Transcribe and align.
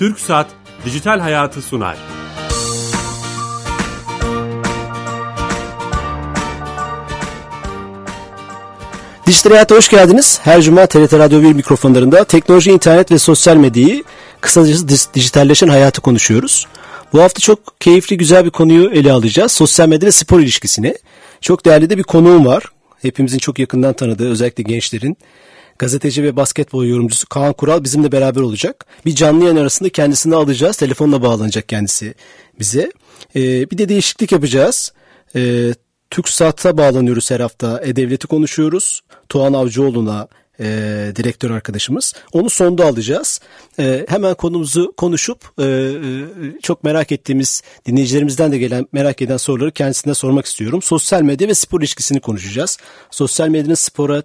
Türk 0.00 0.20
Saat 0.20 0.46
Dijital 0.84 1.20
Hayatı 1.20 1.62
sunar. 1.62 1.96
Dijital 9.26 9.50
Hayat'a 9.50 9.74
hoş 9.74 9.88
geldiniz. 9.88 10.40
Her 10.42 10.62
cuma 10.62 10.86
TRT 10.86 11.12
Radyo 11.12 11.42
1 11.42 11.52
mikrofonlarında 11.52 12.24
teknoloji, 12.24 12.70
internet 12.70 13.12
ve 13.12 13.18
sosyal 13.18 13.56
medyayı 13.56 14.04
kısacası 14.40 15.14
dijitalleşen 15.14 15.68
hayatı 15.68 16.00
konuşuyoruz. 16.00 16.66
Bu 17.12 17.22
hafta 17.22 17.40
çok 17.40 17.80
keyifli 17.80 18.16
güzel 18.16 18.44
bir 18.44 18.50
konuyu 18.50 18.90
ele 18.90 19.12
alacağız. 19.12 19.52
Sosyal 19.52 19.88
medya 19.88 20.06
ve 20.06 20.12
spor 20.12 20.40
ilişkisini. 20.40 20.94
Çok 21.40 21.64
değerli 21.64 21.90
de 21.90 21.98
bir 21.98 22.02
konuğum 22.02 22.46
var. 22.46 22.64
Hepimizin 23.02 23.38
çok 23.38 23.58
yakından 23.58 23.92
tanıdığı 23.92 24.30
özellikle 24.30 24.62
gençlerin 24.62 25.16
gazeteci 25.80 26.22
ve 26.22 26.36
basketbol 26.36 26.84
yorumcusu 26.84 27.26
Kaan 27.28 27.52
Kural 27.52 27.84
bizimle 27.84 28.12
beraber 28.12 28.40
olacak. 28.40 28.86
Bir 29.06 29.14
canlı 29.14 29.44
yayın 29.44 29.56
arasında 29.56 29.88
kendisini 29.88 30.34
alacağız. 30.34 30.76
Telefonla 30.76 31.22
bağlanacak 31.22 31.68
kendisi 31.68 32.14
bize. 32.58 32.92
Ee, 33.36 33.70
bir 33.70 33.78
de 33.78 33.88
değişiklik 33.88 34.32
yapacağız. 34.32 34.92
Ee, 35.36 35.74
TürkSat'a 36.10 36.78
bağlanıyoruz 36.78 37.30
her 37.30 37.40
hafta. 37.40 37.80
E-Devlet'i 37.84 38.26
konuşuyoruz. 38.26 39.00
Tuğan 39.28 39.52
Avcıoğlu'na 39.52 40.28
e, 40.60 40.66
direktör 41.16 41.50
arkadaşımız. 41.50 42.14
Onu 42.32 42.50
sonda 42.50 42.86
alacağız. 42.86 43.40
E, 43.78 44.06
hemen 44.08 44.34
konumuzu 44.34 44.92
konuşup 44.96 45.38
e, 45.58 45.64
e, 45.64 46.60
çok 46.62 46.84
merak 46.84 47.12
ettiğimiz 47.12 47.62
dinleyicilerimizden 47.86 48.52
de 48.52 48.58
gelen 48.58 48.86
merak 48.92 49.22
eden 49.22 49.36
soruları 49.36 49.70
kendisine 49.70 50.14
sormak 50.14 50.46
istiyorum. 50.46 50.82
Sosyal 50.82 51.22
medya 51.22 51.48
ve 51.48 51.54
spor 51.54 51.80
ilişkisini 51.80 52.20
konuşacağız. 52.20 52.78
Sosyal 53.10 53.48
medyanın 53.48 53.74
spora 53.74 54.22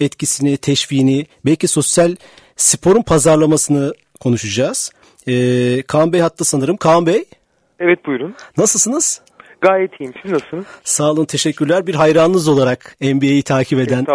etkisini, 0.00 0.56
teşviğini, 0.56 1.26
belki 1.44 1.68
sosyal 1.68 2.16
sporun 2.56 3.02
pazarlamasını 3.02 3.94
konuşacağız. 4.20 4.92
E, 5.28 5.82
Kaan 5.82 6.12
Bey 6.12 6.20
hatta 6.20 6.44
sanırım. 6.44 6.76
Kaan 6.76 7.06
Bey. 7.06 7.24
Evet 7.80 8.06
buyurun. 8.06 8.34
Nasılsınız? 8.56 9.20
Gayet 9.60 10.00
iyiyim. 10.00 10.14
Siz 10.22 10.32
nasılsınız? 10.32 10.64
Sağ 10.84 11.10
olun 11.10 11.24
teşekkürler. 11.24 11.86
Bir 11.86 11.94
hayranınız 11.94 12.48
olarak 12.48 12.96
NBA'yi 13.00 13.42
takip 13.42 13.78
eden 13.78 14.06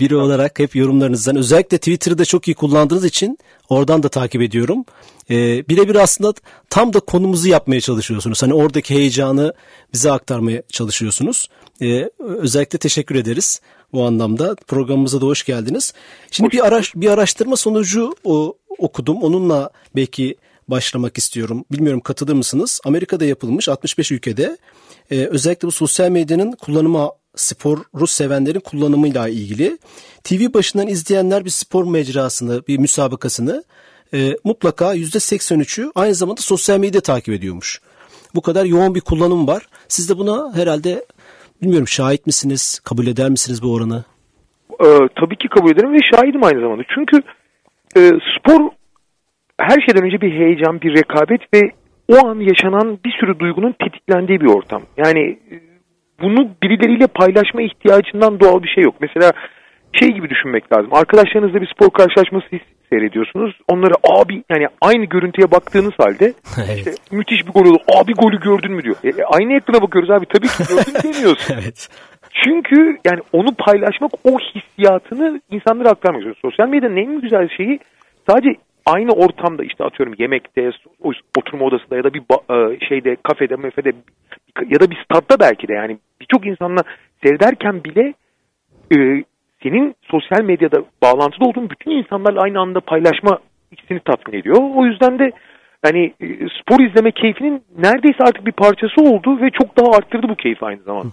biri 0.00 0.16
olarak 0.16 0.58
hep 0.58 0.76
yorumlarınızdan 0.76 1.36
özellikle 1.36 1.78
Twitter'ı 1.78 2.18
da 2.18 2.24
çok 2.24 2.48
iyi 2.48 2.54
kullandığınız 2.54 3.04
için 3.04 3.38
oradan 3.68 4.02
da 4.02 4.08
takip 4.08 4.42
ediyorum. 4.42 4.84
Ee, 5.30 5.68
birebir 5.68 5.94
aslında 5.94 6.32
tam 6.70 6.92
da 6.92 7.00
konumuzu 7.00 7.48
yapmaya 7.48 7.80
çalışıyorsunuz. 7.80 8.42
Hani 8.42 8.54
oradaki 8.54 8.94
heyecanı 8.94 9.54
bize 9.92 10.12
aktarmaya 10.12 10.62
çalışıyorsunuz. 10.68 11.48
Ee, 11.82 12.10
özellikle 12.18 12.78
teşekkür 12.78 13.14
ederiz 13.14 13.60
bu 13.92 14.06
anlamda. 14.06 14.54
Programımıza 14.54 15.20
da 15.20 15.26
hoş 15.26 15.44
geldiniz. 15.44 15.94
Şimdi 16.30 16.46
hoş 16.46 16.52
bir 16.52 16.66
araş 16.66 16.94
bir 16.94 17.10
araştırma 17.10 17.56
sonucu 17.56 18.14
o, 18.24 18.54
okudum. 18.78 19.22
Onunla 19.22 19.70
belki 19.96 20.36
başlamak 20.68 21.18
istiyorum. 21.18 21.64
Bilmiyorum 21.72 22.00
katılır 22.00 22.34
mısınız? 22.34 22.80
Amerika'da 22.84 23.24
yapılmış 23.24 23.68
65 23.68 24.12
ülkede 24.12 24.56
e, 25.10 25.26
özellikle 25.26 25.68
bu 25.68 25.72
sosyal 25.72 26.10
medyanın 26.10 26.52
kullanımı 26.52 27.08
sporu 27.34 28.06
sevenlerin 28.06 28.60
kullanımıyla 28.60 29.28
ilgili 29.28 29.78
TV 30.24 30.54
başından 30.54 30.88
izleyenler 30.88 31.44
bir 31.44 31.50
spor 31.50 31.84
mecrasını, 31.84 32.66
bir 32.68 32.78
müsabakasını 32.78 33.64
e, 34.14 34.18
mutlaka 34.44 34.94
%83'ü 34.94 35.92
aynı 35.94 36.14
zamanda 36.14 36.40
sosyal 36.40 36.78
medya 36.78 37.00
takip 37.00 37.34
ediyormuş. 37.34 37.80
Bu 38.34 38.42
kadar 38.42 38.64
yoğun 38.64 38.94
bir 38.94 39.00
kullanım 39.00 39.48
var. 39.48 39.62
Siz 39.88 40.10
de 40.10 40.18
buna 40.18 40.54
herhalde 40.54 41.04
bilmiyorum 41.62 41.88
şahit 41.88 42.26
misiniz, 42.26 42.80
kabul 42.84 43.06
eder 43.06 43.30
misiniz 43.30 43.62
bu 43.62 43.74
oranı? 43.74 44.04
Ee, 44.80 45.08
tabii 45.20 45.36
ki 45.36 45.48
kabul 45.48 45.70
ederim 45.70 45.92
ve 45.92 45.98
şahidim 46.14 46.44
aynı 46.44 46.60
zamanda. 46.60 46.82
Çünkü 46.94 47.22
e, 47.96 48.00
spor 48.38 48.70
her 49.60 49.80
şeyden 49.86 50.04
önce 50.04 50.20
bir 50.20 50.32
heyecan, 50.32 50.80
bir 50.80 50.94
rekabet 50.94 51.40
ve 51.54 51.60
o 52.10 52.26
an 52.28 52.40
yaşanan 52.40 52.98
bir 53.04 53.12
sürü 53.20 53.38
duygunun 53.38 53.74
tetiklendiği 53.84 54.40
bir 54.40 54.46
ortam. 54.46 54.82
Yani 54.96 55.38
e, 55.50 55.54
bunu 56.22 56.48
birileriyle 56.62 57.06
paylaşma 57.06 57.62
ihtiyacından 57.62 58.40
doğal 58.40 58.62
bir 58.62 58.68
şey 58.68 58.84
yok. 58.84 58.94
Mesela 59.00 59.32
şey 59.92 60.08
gibi 60.08 60.30
düşünmek 60.30 60.72
lazım. 60.72 60.94
Arkadaşlarınızla 60.94 61.60
bir 61.60 61.72
spor 61.74 61.90
karşılaşması 61.90 62.46
seyrediyorsunuz. 62.90 63.58
Onlara 63.68 63.94
abi 64.04 64.42
yani 64.50 64.66
aynı 64.80 65.04
görüntüye 65.04 65.50
baktığınız 65.50 65.92
halde 65.98 66.24
evet. 66.58 66.78
işte 66.78 66.90
müthiş 67.10 67.46
bir 67.46 67.52
gol 67.52 67.66
olur. 67.66 67.80
Abi 67.96 68.12
golü 68.12 68.40
gördün 68.40 68.72
mü 68.72 68.82
diyor. 68.82 68.96
E, 69.04 69.08
e 69.08 69.24
aynı 69.24 69.56
ekrana 69.56 69.82
bakıyoruz 69.82 70.10
abi 70.10 70.26
tabii 70.26 70.48
ki 70.48 70.62
gördün 70.68 71.12
demiyorsun. 71.12 71.54
evet. 71.54 71.88
Çünkü 72.44 72.98
yani 73.04 73.20
onu 73.32 73.54
paylaşmak 73.58 74.10
o 74.24 74.38
hissiyatını 74.38 75.40
insanlara 75.50 75.88
aktarmak 75.88 76.20
istiyor. 76.20 76.36
Sosyal 76.42 76.68
medyanın 76.68 76.96
en 76.96 77.20
güzel 77.20 77.48
şeyi 77.56 77.78
sadece 78.28 78.50
aynı 78.86 79.12
ortamda 79.12 79.64
işte 79.64 79.84
atıyorum 79.84 80.14
yemekte, 80.18 80.70
oturma 81.38 81.64
odasında 81.64 81.96
ya 81.96 82.04
da 82.04 82.14
bir 82.14 82.20
e, 82.20 82.86
şeyde 82.88 83.16
kafede, 83.22 83.56
mefede 83.56 83.92
ya 84.66 84.80
da 84.80 84.90
bir 84.90 85.04
statta 85.04 85.40
belki 85.40 85.68
de 85.68 85.72
yani 85.72 85.98
birçok 86.20 86.46
insanla 86.46 86.80
seyrederken 87.24 87.84
bile 87.84 88.14
e, 88.96 89.24
senin 89.62 89.94
sosyal 90.02 90.44
medyada 90.44 90.84
bağlantıda 91.02 91.44
olduğun 91.44 91.70
bütün 91.70 91.90
insanlarla 91.90 92.40
aynı 92.40 92.60
anda 92.60 92.80
paylaşma 92.80 93.38
ikisini 93.70 94.00
tatmin 94.00 94.38
ediyor. 94.38 94.56
O 94.74 94.86
yüzden 94.86 95.18
de 95.18 95.32
yani 95.84 96.12
e, 96.20 96.26
spor 96.60 96.80
izleme 96.80 97.10
keyfinin 97.12 97.62
neredeyse 97.78 98.18
artık 98.20 98.46
bir 98.46 98.52
parçası 98.52 99.00
oldu 99.00 99.40
ve 99.40 99.50
çok 99.50 99.76
daha 99.76 99.96
arttırdı 99.96 100.28
bu 100.28 100.34
keyfi 100.34 100.64
aynı 100.64 100.82
zamanda. 100.82 101.08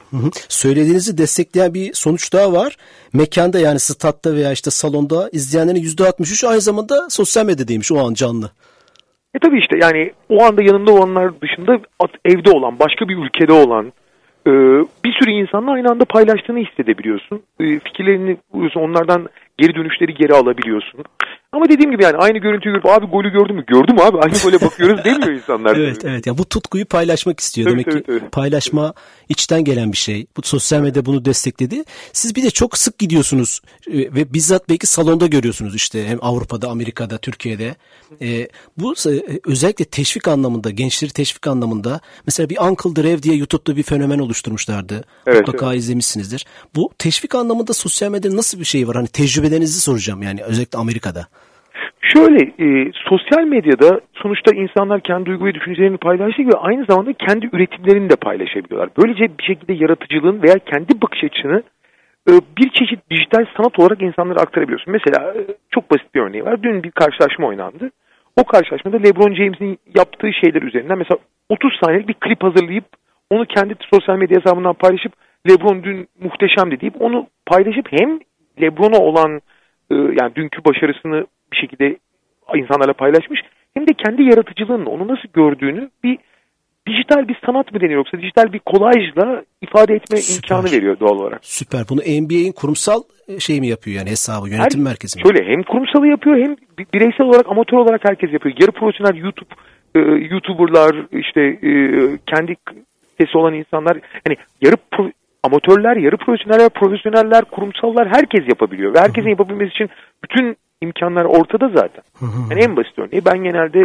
Söylediğinizi 0.50 1.18
destekleyen 1.18 1.74
bir 1.74 1.94
sonuç 1.94 2.34
daha 2.34 2.54
var. 2.54 2.76
Mekanda 3.14 3.60
yani 3.60 3.80
statta 3.80 4.36
veya 4.36 4.52
işte 4.52 4.72
salonda 4.72 5.30
izleyenlerin 5.32 5.82
%63 5.82 6.48
aynı 6.48 6.62
zamanda 6.62 7.10
sosyal 7.10 7.46
medyadaymış 7.46 7.92
o 7.92 8.08
an 8.08 8.14
canlı. 8.14 8.52
E 9.36 9.40
tabii 9.40 9.60
işte 9.60 9.78
yani 9.82 10.12
o 10.30 10.44
anda 10.44 10.62
yanında 10.62 10.92
olanlar 10.92 11.42
dışında 11.42 11.80
evde 12.26 12.52
olan, 12.52 12.80
başka 12.80 13.08
bir 13.08 13.18
ülkede 13.18 13.54
olan 13.54 13.94
e, 14.48 14.52
bir 15.04 15.14
sürü 15.20 15.32
insanla 15.32 15.72
aynı 15.72 15.92
anda 15.92 16.06
paylaştığını 16.06 16.60
hissedebiliyorsun. 16.60 17.42
E, 17.60 17.80
fikirlerini 17.80 18.38
onlardan 18.76 19.28
geri 19.58 19.76
dönüşleri 19.76 20.14
geri 20.14 20.34
alabiliyorsun. 20.34 21.04
Ama 21.58 21.70
dediğim 21.70 21.92
gibi 21.92 22.04
yani 22.04 22.18
aynı 22.18 22.38
görüntüyü 22.38 22.74
görüp 22.74 22.86
abi 22.86 23.06
golü 23.06 23.32
gördün 23.32 23.56
mü? 23.56 23.64
Gördüm 23.68 24.00
abi 24.00 24.18
aynı 24.18 24.34
gole 24.44 24.62
bakıyoruz 24.62 25.06
demiyor 25.06 25.32
insanlar. 25.32 25.76
evet 25.78 26.02
tabii. 26.02 26.12
evet 26.12 26.28
ya 26.28 26.38
bu 26.38 26.46
tutkuyu 26.46 26.86
paylaşmak 26.86 27.40
istiyor. 27.40 27.68
Tabii, 27.68 27.74
Demek 27.74 27.92
tabii, 27.92 28.04
ki 28.04 28.20
tabii. 28.20 28.30
paylaşma 28.30 28.94
içten 29.30 29.64
gelen 29.64 29.92
bir 29.92 29.98
şey. 29.98 30.28
Bu 30.38 30.42
sosyal 30.42 30.82
medya 30.82 31.06
bunu 31.06 31.26
destekledi. 31.26 31.84
Siz 32.14 32.36
bir 32.36 32.44
de 32.44 32.50
çok 32.50 32.78
sık 32.78 32.98
gidiyorsunuz 32.98 33.62
e, 33.88 33.98
ve 33.98 34.34
bizzat 34.34 34.70
belki 34.70 34.88
salonda 34.88 35.28
görüyorsunuz 35.28 35.76
işte 35.76 36.08
hem 36.08 36.18
Avrupa'da, 36.22 36.70
Amerika'da, 36.70 37.18
Türkiye'de. 37.18 37.76
E, 38.22 38.48
bu 38.78 38.94
e, 38.94 39.40
özellikle 39.46 39.86
teşvik 39.86 40.28
anlamında, 40.28 40.70
gençleri 40.70 41.12
teşvik 41.12 41.48
anlamında 41.48 42.00
mesela 42.26 42.50
bir 42.50 42.58
Uncle 42.58 43.04
Drev 43.04 43.22
diye 43.22 43.36
YouTube'da 43.36 43.78
bir 43.78 43.84
fenomen 43.84 44.20
oluşturmuşlardı. 44.20 45.04
Evet, 45.28 45.48
Mutlaka 45.48 45.68
evet. 45.74 45.80
izlemişsinizdir. 45.80 46.46
Bu 46.76 46.92
teşvik 46.98 47.36
anlamında 47.36 47.74
sosyal 47.74 48.12
medyada 48.12 48.38
nasıl 48.38 48.60
bir 48.60 48.66
şey 48.66 48.88
var? 48.88 48.96
Hani 48.96 49.08
tecrübelerinizi 49.08 49.80
soracağım 49.80 50.22
yani 50.24 50.44
özellikle 50.44 50.80
Amerika'da. 50.80 51.28
Şöyle 52.02 52.44
e, 52.60 52.92
sosyal 52.94 53.44
medyada 53.44 54.02
sonuçta 54.14 54.56
insanlar 54.56 55.02
kendi 55.02 55.26
duygu 55.26 55.46
ve 55.46 55.54
düşüncelerini 55.54 55.98
paylaşıyor 55.98 56.50
ve 56.50 56.58
aynı 56.58 56.86
zamanda 56.90 57.14
kendi 57.14 57.50
üretimlerini 57.54 58.10
de 58.10 58.16
paylaşabiliyorlar. 58.16 58.90
Böylece 58.98 59.38
bir 59.38 59.44
şekilde 59.44 59.74
yaratıcılığın 59.74 60.44
veya 60.44 60.56
kendi 60.60 61.02
bakış 61.02 61.24
açını 61.24 61.64
e, 62.30 62.32
bir 62.58 62.70
çeşit 62.70 63.10
dijital 63.12 63.46
sanat 63.58 63.80
olarak 63.80 64.02
insanlara 64.02 64.40
aktarabiliyorsun. 64.40 64.92
Mesela 64.92 65.34
e, 65.34 65.42
çok 65.72 65.92
basit 65.92 66.16
bir 66.16 66.22
örneği 66.22 66.46
var. 66.46 66.64
Dün 66.64 66.84
bir 66.84 66.92
karşılaşma 66.92 67.48
oynandı. 67.48 67.92
O 68.42 68.44
karşılaşmada 68.44 68.98
LeBron 68.98 69.36
James'in 69.36 69.78
yaptığı 69.96 70.34
şeyler 70.34 70.62
üzerinden 70.62 70.98
mesela 70.98 71.18
30 71.50 71.72
saniyelik 71.84 72.08
bir 72.08 72.14
klip 72.14 72.44
hazırlayıp 72.44 72.86
onu 73.32 73.46
kendi 73.46 73.76
sosyal 73.94 74.18
medya 74.18 74.38
hesabından 74.40 74.74
paylaşıp 74.74 75.14
LeBron 75.50 75.84
dün 75.84 76.08
muhteşemdi 76.22 76.82
deyip 76.82 77.02
onu 77.02 77.28
paylaşıp 77.46 77.88
hem 77.92 78.20
LeBron'a 78.62 79.00
olan 79.00 79.42
e, 79.92 79.96
yani 79.96 80.36
dünkü 80.36 80.66
başarısını 80.66 81.26
bir 81.52 81.58
şekilde 81.58 81.98
insanlarla 82.56 82.94
paylaşmış. 82.94 83.42
Hem 83.74 83.88
de 83.88 83.94
kendi 83.94 84.24
yaratıcılığını, 84.24 84.90
onu 84.90 85.08
nasıl 85.08 85.30
gördüğünü 85.34 85.90
bir 86.04 86.18
dijital 86.88 87.28
bir 87.28 87.38
sanat 87.46 87.74
mı 87.74 87.82
deniyor 87.82 87.98
yoksa 87.98 88.18
dijital 88.18 88.54
bir 88.54 88.60
kolajla 88.60 89.44
ifade 89.62 89.94
etme 89.94 90.18
Süper. 90.18 90.36
imkanı 90.36 90.72
veriyor 90.72 91.00
doğal 91.00 91.20
olarak. 91.20 91.40
Süper. 91.42 91.82
Bunu 91.90 92.02
NBA'in 92.02 92.52
kurumsal 92.52 93.02
şey 93.40 93.60
mi 93.60 93.68
yapıyor 93.68 93.98
yani 93.98 94.10
hesabı, 94.10 94.50
yönetim 94.50 94.80
Her, 94.80 94.86
merkezi 94.86 95.20
mi? 95.20 95.24
Şöyle 95.24 95.52
hem 95.52 95.64
kurumsalı 95.64 96.08
yapıyor 96.08 96.38
hem 96.38 96.56
bireysel 96.94 97.26
olarak 97.26 97.48
amatör 97.50 97.78
olarak 97.78 98.02
herkes 98.06 98.34
yapıyor. 98.34 98.56
Yarı 98.60 98.72
profesyonel 98.72 99.16
YouTube 99.16 99.54
e, 99.96 100.00
YouTuber'lar 100.00 101.06
işte 101.12 101.42
e, 101.42 101.72
kendi 102.26 102.56
sesi 103.18 103.38
olan 103.38 103.54
insanlar 103.54 103.98
hani 104.28 104.38
yarı 104.62 104.76
pro, 104.92 105.12
amatörler, 105.44 105.96
yarı 105.98 106.18
profesyoneller, 106.18 106.70
profesyoneller, 106.70 107.46
kurumsallar 107.46 108.08
herkes 108.08 108.48
yapabiliyor. 108.48 108.94
Ve 108.94 109.00
herkesin 109.00 109.30
yapabilmesi 109.30 109.72
için 109.72 109.90
bütün 110.24 110.58
imkanlar 110.82 111.26
ortada 111.26 111.70
zaten. 111.70 112.04
Yani 112.52 112.64
en 112.64 112.76
basit 112.78 113.00
örneği 113.00 113.26
ben 113.26 113.44
genelde 113.44 113.80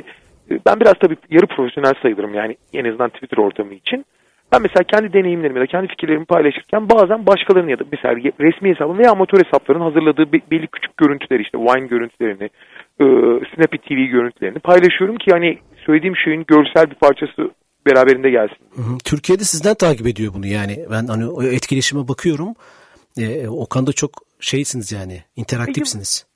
e, 0.50 0.58
ben 0.66 0.80
biraz 0.80 0.94
tabii 1.00 1.16
yarı 1.30 1.46
profesyonel 1.46 1.94
sayılırım 2.02 2.34
yani 2.34 2.56
en 2.72 2.84
azından 2.84 3.10
Twitter 3.10 3.38
ortamı 3.38 3.74
için. 3.74 4.04
Ben 4.52 4.62
mesela 4.62 4.84
kendi 4.84 5.12
deneyimlerimi 5.12 5.58
ya 5.58 5.62
da 5.62 5.66
kendi 5.66 5.88
fikirlerimi 5.88 6.24
paylaşırken 6.24 6.88
bazen 6.88 7.26
başkalarının 7.26 7.70
ya 7.70 7.78
da 7.78 7.84
mesela 7.92 8.14
resmi 8.16 8.70
hesabın 8.70 8.98
veya 8.98 9.10
amatör 9.10 9.44
hesapların 9.44 9.80
hazırladığı 9.80 10.32
belli 10.32 10.66
küçük 10.66 10.96
görüntüleri 10.96 11.42
işte 11.42 11.58
wine 11.58 11.86
görüntülerini, 11.86 12.50
e, 13.00 13.04
Snappy 13.54 13.76
TV 13.76 14.10
görüntülerini 14.10 14.58
paylaşıyorum 14.58 15.16
ki 15.16 15.30
hani 15.30 15.58
söylediğim 15.86 16.16
şeyin 16.16 16.44
görsel 16.48 16.90
bir 16.90 16.94
parçası 16.94 17.50
beraberinde 17.86 18.30
gelsin. 18.30 18.56
Hı 18.74 18.82
hı. 18.82 18.98
Türkiye'de 19.04 19.44
sizden 19.44 19.74
takip 19.74 20.06
ediyor 20.06 20.32
bunu 20.34 20.46
yani. 20.46 20.78
Ben 20.90 21.06
hani 21.06 21.26
o 21.26 21.42
etkileşime 21.42 22.08
bakıyorum. 22.08 22.54
E, 23.18 23.48
Okan'da 23.48 23.92
çok 23.92 24.10
şeysiniz 24.40 24.92
yani. 24.92 25.22
interaktifsiniz. 25.36 26.31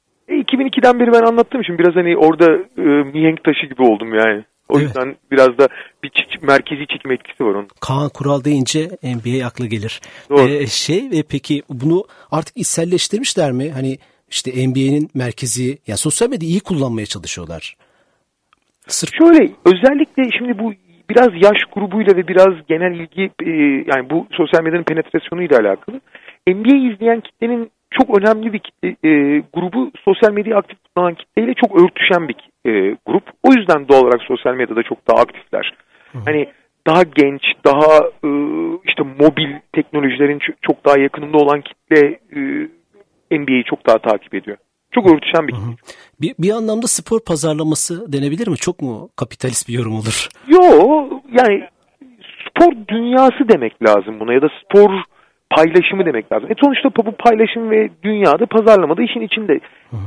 E, 0.61 0.63
2002'den 0.65 1.01
beri 1.01 1.13
ben 1.13 1.23
anlattığım 1.23 1.61
için 1.61 1.79
biraz 1.79 1.97
hani 1.97 2.17
orada 2.17 2.53
e, 2.79 2.83
mihenk 3.13 3.45
taşı 3.45 3.67
gibi 3.67 3.83
oldum 3.83 4.15
yani. 4.15 4.45
O 4.69 4.75
Evet. 4.79 4.87
yüzden 4.87 5.17
biraz 5.31 5.59
da 5.59 5.69
bir 6.03 6.09
çek- 6.11 6.43
merkezi 6.43 6.87
çekim 6.87 7.13
etkisi 7.13 7.45
var 7.45 7.51
onun. 7.55 7.69
Kaan 7.81 8.09
Kural 8.09 8.45
deyince 8.45 8.89
NBA 9.03 9.47
akla 9.47 9.67
gelir. 9.67 10.01
Doğru. 10.31 10.41
Ee, 10.49 10.67
şey 10.67 11.11
ve 11.11 11.23
peki 11.31 11.63
bunu 11.69 12.05
artık 12.31 12.57
içselleştirmişler 12.57 13.53
mi? 13.53 13.71
Hani 13.71 13.99
işte 14.31 14.51
NBA'nin 14.69 15.11
merkezi 15.15 15.79
yani 15.87 15.99
sosyal 15.99 16.31
medyayı 16.31 16.53
iyi 16.55 16.61
kullanmaya 16.61 17.07
çalışıyorlar. 17.07 17.77
Sırf 18.89 19.11
Şöyle 19.19 19.51
özellikle 19.65 20.23
şimdi 20.39 20.59
bu 20.59 20.73
biraz 21.11 21.29
yaş 21.35 21.59
grubuyla 21.73 22.17
ve 22.17 22.29
biraz 22.29 22.55
genel 22.69 22.95
ilgi 23.01 23.31
e, 23.43 23.51
yani 23.95 24.11
bu 24.11 24.27
sosyal 24.33 24.63
medyanın 24.63 24.85
penetrasyonuyla 24.85 25.59
alakalı. 25.59 26.01
NBA 26.49 26.93
izleyen 26.95 27.21
kitlenin 27.21 27.71
çok 27.91 28.19
önemli 28.19 28.53
bir 28.53 28.59
kitle, 28.59 28.89
e, 28.89 29.43
grubu 29.53 29.91
sosyal 30.05 30.33
medyayı 30.33 30.57
aktif 30.57 30.79
kullanan 30.95 31.15
kitleyle 31.15 31.55
çok 31.55 31.83
örtüşen 31.83 32.29
bir 32.29 32.37
e, 32.71 32.97
grup. 33.07 33.25
O 33.43 33.53
yüzden 33.53 33.89
doğal 33.89 34.03
olarak 34.03 34.23
sosyal 34.23 34.55
medyada 34.55 34.83
çok 34.83 35.09
daha 35.09 35.21
aktifler. 35.21 35.75
Hani 36.25 36.49
daha 36.87 37.03
genç, 37.03 37.43
daha 37.65 37.97
e, 38.25 38.31
işte 38.89 39.03
mobil 39.03 39.49
teknolojilerin 39.73 40.39
çok 40.63 40.85
daha 40.85 40.99
yakınında 40.99 41.37
olan 41.37 41.61
kitle 41.61 42.21
e, 42.37 42.41
NBA'yi 43.39 43.65
çok 43.65 43.87
daha 43.87 43.99
takip 43.99 44.35
ediyor. 44.35 44.57
Çok 44.93 45.07
örtüşen 45.07 45.49
bir 45.49 45.53
kitle. 45.53 45.77
bir, 46.21 46.35
bir 46.39 46.51
anlamda 46.51 46.87
spor 46.87 47.21
pazarlaması 47.21 48.13
denebilir 48.13 48.49
mi? 48.49 48.57
Çok 48.57 48.83
mu 48.83 49.09
kapitalist 49.17 49.69
bir 49.69 49.75
yorum 49.75 49.95
olur? 49.95 50.29
Yo 50.49 50.61
yani 51.33 51.69
spor 52.49 52.73
dünyası 52.89 53.49
demek 53.49 53.89
lazım 53.89 54.21
buna 54.21 54.33
ya 54.33 54.43
da 54.43 54.49
spor 54.65 54.91
paylaşımı 55.51 56.07
demek 56.07 56.33
lazım. 56.33 56.51
E 56.51 56.55
sonuçta 56.65 56.89
bu 57.07 57.13
paylaşım 57.13 57.71
ve 57.71 57.89
dünyada 58.03 58.47
pazarlamada 58.47 59.03
işin 59.03 59.21
içinde. 59.21 59.61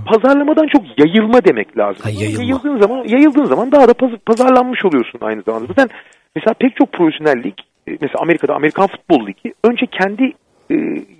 Pazarlamadan 0.06 0.68
çok 0.68 0.83
yayılma 1.00 1.45
demek 1.45 1.77
lazım. 1.77 2.01
Ha, 2.03 2.09
yayılma. 2.09 2.44
Yayıldığın 2.44 2.77
zaman 2.81 3.03
yayıldığın 3.07 3.45
zaman 3.45 3.71
daha 3.71 3.88
da 3.88 3.94
paz- 3.94 4.18
pazarlanmış 4.25 4.86
oluyorsun 4.86 5.19
aynı 5.21 5.41
zamanda. 5.41 5.65
Zaten 5.68 5.89
mesela 6.36 6.53
pek 6.53 6.75
çok 6.75 6.91
profesyonel 6.94 7.44
lig 7.44 7.53
e, 7.88 7.91
mesela 7.91 8.21
Amerika'da 8.21 8.56
Amerikan 8.56 8.88
Futbol 8.88 9.27
Ligi 9.27 9.53
önce 9.63 9.86
kendi 9.86 10.24
e, 10.71 10.75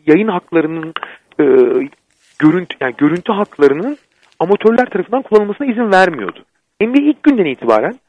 yayın 0.08 0.28
haklarının 0.28 0.94
e, 1.40 1.44
görüntü 2.40 2.76
yani 2.82 2.94
görüntü 2.98 3.32
haklarının 3.34 3.98
amatörler 4.40 4.86
tarafından 4.86 5.22
kullanılmasına 5.22 5.68
izin 5.72 5.92
vermiyordu. 5.92 6.40
NBA 6.82 7.02
ilk 7.02 7.24
günden 7.24 7.46
itibaren 7.46 8.00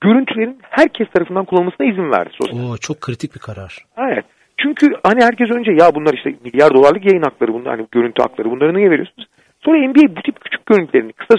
görüntülerin 0.00 0.58
herkes 0.62 1.08
tarafından 1.10 1.44
kullanılmasına 1.44 1.86
izin 1.86 2.10
verdi 2.10 2.30
sosyal. 2.40 2.70
Oo 2.70 2.76
çok 2.76 3.00
kritik 3.00 3.34
bir 3.34 3.40
karar. 3.40 3.78
Evet. 3.98 4.24
Çünkü 4.62 4.86
hani 5.02 5.24
herkes 5.24 5.50
önce 5.50 5.72
ya 5.72 5.94
bunlar 5.94 6.14
işte 6.14 6.34
milyar 6.44 6.74
dolarlık 6.74 7.04
yayın 7.04 7.22
hakları 7.22 7.52
bunlar 7.52 7.76
hani 7.76 7.86
görüntü 7.90 8.22
hakları 8.22 8.50
bunları 8.50 8.74
niye 8.74 8.90
veriyorsunuz? 8.90 9.28
Sonra 9.60 9.88
NBA 9.88 10.16
bu 10.16 10.22
tip 10.22 10.40
küçük 10.40 10.66
görüntülerin 10.66 11.12
kısa 11.16 11.34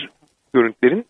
görüntülerin 0.53 1.05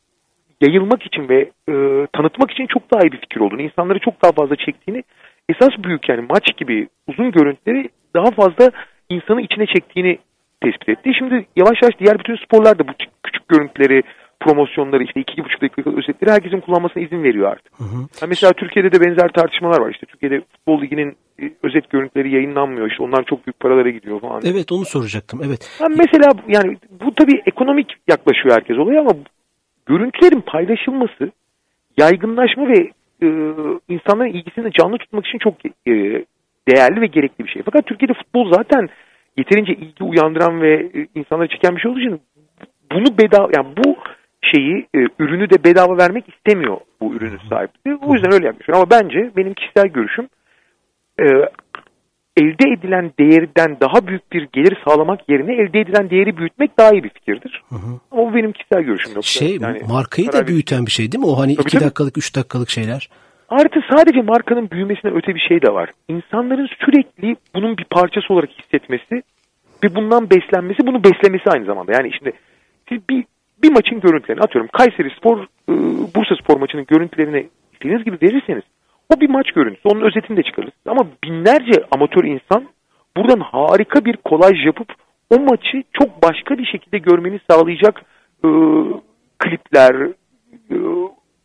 yayılmak 0.61 1.03
için 1.03 1.29
ve 1.29 1.39
e, 1.69 1.73
tanıtmak 2.13 2.51
için 2.51 2.67
çok 2.67 2.91
daha 2.93 3.01
iyi 3.01 3.11
bir 3.11 3.19
fikir 3.19 3.39
olduğunu, 3.39 3.61
insanları 3.61 3.99
çok 3.99 4.23
daha 4.23 4.31
fazla 4.31 4.55
çektiğini, 4.55 5.03
esas 5.49 5.83
büyük 5.83 6.09
yani 6.09 6.25
maç 6.29 6.57
gibi 6.57 6.87
uzun 7.07 7.31
görüntüleri 7.31 7.89
daha 8.15 8.31
fazla 8.31 8.71
insanı 9.09 9.41
içine 9.41 9.65
çektiğini 9.65 10.17
tespit 10.63 10.89
etti. 10.89 11.11
Şimdi 11.17 11.45
yavaş 11.55 11.81
yavaş 11.81 11.99
diğer 11.99 12.19
bütün 12.19 12.35
sporlar 12.45 12.79
da 12.79 12.87
bu 12.87 12.91
küçük 13.23 13.47
görüntüleri, 13.47 14.03
promosyonları 14.39 15.03
işte 15.03 15.19
iki, 15.19 15.43
buçuk 15.43 15.61
dakika 15.61 15.89
özetleri 15.89 16.31
herkesin 16.31 16.59
kullanmasına 16.59 17.03
izin 17.03 17.23
veriyor 17.23 17.51
artık. 17.51 17.73
Ha 18.19 18.25
mesela 18.27 18.53
Türkiye'de 18.53 18.91
de 18.91 19.01
benzer 19.01 19.29
tartışmalar 19.29 19.81
var. 19.81 19.91
İşte 19.91 20.05
Türkiye'de 20.05 20.41
futbol 20.51 20.81
liginin 20.81 21.15
özet 21.63 21.89
görüntüleri 21.89 22.35
yayınlanmıyor. 22.35 22.91
İşte 22.91 23.03
onlar 23.03 23.23
çok 23.23 23.47
büyük 23.47 23.59
paralara 23.59 23.89
gidiyor 23.89 24.21
falan. 24.21 24.41
Evet 24.45 24.71
onu 24.71 24.85
soracaktım. 24.85 25.41
Evet. 25.45 25.79
Ha 25.79 25.87
mesela 25.89 26.31
yani 26.47 26.77
bu 27.05 27.13
tabii 27.15 27.41
ekonomik 27.45 27.95
yaklaşıyor 28.07 28.55
herkes 28.55 28.77
olaya 28.77 29.01
ama 29.01 29.11
görüntülerin 29.85 30.41
paylaşılması, 30.41 31.31
yaygınlaşma 31.97 32.67
ve 32.67 32.91
e, 33.23 33.27
insanların 33.89 34.29
ilgisini 34.29 34.71
canlı 34.71 34.97
tutmak 34.97 35.27
için 35.27 35.37
çok 35.37 35.53
e, 35.65 35.91
değerli 36.67 37.01
ve 37.01 37.05
gerekli 37.05 37.45
bir 37.45 37.49
şey. 37.49 37.61
Fakat 37.65 37.85
Türkiye'de 37.85 38.13
futbol 38.13 38.53
zaten 38.53 38.89
yeterince 39.37 39.73
ilgi 39.73 40.03
uyandıran 40.03 40.61
ve 40.61 40.73
e, 40.73 41.07
insanları 41.15 41.47
çeken 41.47 41.75
bir 41.75 41.81
şey 41.81 41.91
olduğu 41.91 41.99
için 41.99 42.21
bunu 42.91 43.17
bedava 43.17 43.49
yani 43.57 43.67
bu 43.77 43.97
şeyi 44.41 44.87
e, 44.95 44.99
ürünü 45.19 45.49
de 45.49 45.63
bedava 45.63 45.97
vermek 45.97 46.29
istemiyor 46.29 46.77
bu 47.01 47.13
ürünün 47.13 47.39
sahipleri. 47.49 47.95
O 47.95 48.13
yüzden 48.13 48.33
öyle 48.33 48.45
yapmışlar. 48.45 48.75
Ama 48.75 48.89
bence 48.89 49.31
benim 49.37 49.53
kişisel 49.53 49.87
görüşüm 49.87 50.27
e, 51.21 51.27
elde 52.37 52.69
edilen 52.73 53.11
değerden 53.19 53.77
daha 53.81 54.07
büyük 54.07 54.31
bir 54.33 54.47
gelir 54.53 54.77
sağlamak 54.87 55.29
yerine 55.29 55.53
elde 55.53 55.79
edilen 55.79 56.09
değeri 56.09 56.37
büyütmek 56.37 56.77
daha 56.77 56.91
iyi 56.91 57.03
bir 57.03 57.09
fikirdir. 57.09 57.63
Ama 58.11 58.31
bu 58.31 58.35
benim 58.35 58.51
kişisel 58.51 58.81
görüşüm 58.81 59.15
yoksa. 59.15 59.39
Şey 59.39 59.57
yani 59.61 59.81
markayı 59.89 60.31
da 60.31 60.47
büyüten 60.47 60.85
bir 60.85 60.91
şey 60.91 61.11
değil 61.11 61.23
mi? 61.23 61.29
O 61.29 61.39
hani 61.39 61.55
Tabii, 61.55 61.67
iki 61.67 61.77
tabii. 61.77 61.85
dakikalık, 61.85 62.17
üç 62.17 62.35
dakikalık 62.35 62.69
şeyler. 62.69 63.09
Artı 63.49 63.79
sadece 63.89 64.21
markanın 64.21 64.71
büyümesinden 64.71 65.15
öte 65.15 65.35
bir 65.35 65.45
şey 65.49 65.61
de 65.61 65.73
var. 65.73 65.89
İnsanların 66.07 66.69
sürekli 66.85 67.35
bunun 67.55 67.77
bir 67.77 67.83
parçası 67.83 68.33
olarak 68.33 68.49
hissetmesi 68.49 69.23
ve 69.83 69.95
bundan 69.95 70.29
beslenmesi, 70.29 70.87
bunu 70.87 71.03
beslemesi 71.03 71.49
aynı 71.49 71.65
zamanda. 71.65 71.91
Yani 71.91 72.11
şimdi 72.17 72.31
siz 72.89 73.09
bir, 73.09 73.25
bir 73.63 73.71
maçın 73.71 73.99
görüntülerini 73.99 74.43
atıyorum 74.43 74.69
Kayseri 74.73 75.09
Spor, 75.17 75.37
e, 75.43 75.73
Bursa 76.15 76.35
Spor 76.43 76.57
maçının 76.57 76.85
görüntülerini 76.87 77.49
istediğiniz 77.73 78.05
gibi 78.05 78.17
verirseniz 78.21 78.63
o 79.15 79.19
bir 79.19 79.29
maç 79.29 79.51
görüntüsü. 79.51 79.87
Onun 79.87 80.01
özetini 80.01 80.37
de 80.37 80.43
çıkarırız. 80.43 80.73
Ama 80.85 81.07
binlerce 81.23 81.83
amatör 81.91 82.23
insan 82.23 82.67
buradan 83.17 83.39
harika 83.39 84.05
bir 84.05 84.17
kolaj 84.17 84.65
yapıp 84.65 84.93
o 85.29 85.39
maçı 85.39 85.83
çok 85.93 86.23
başka 86.23 86.57
bir 86.57 86.65
şekilde 86.65 86.97
görmeni 86.97 87.39
sağlayacak 87.49 88.01
e, 88.45 88.49
klipler, 89.39 89.95
e, 90.71 90.75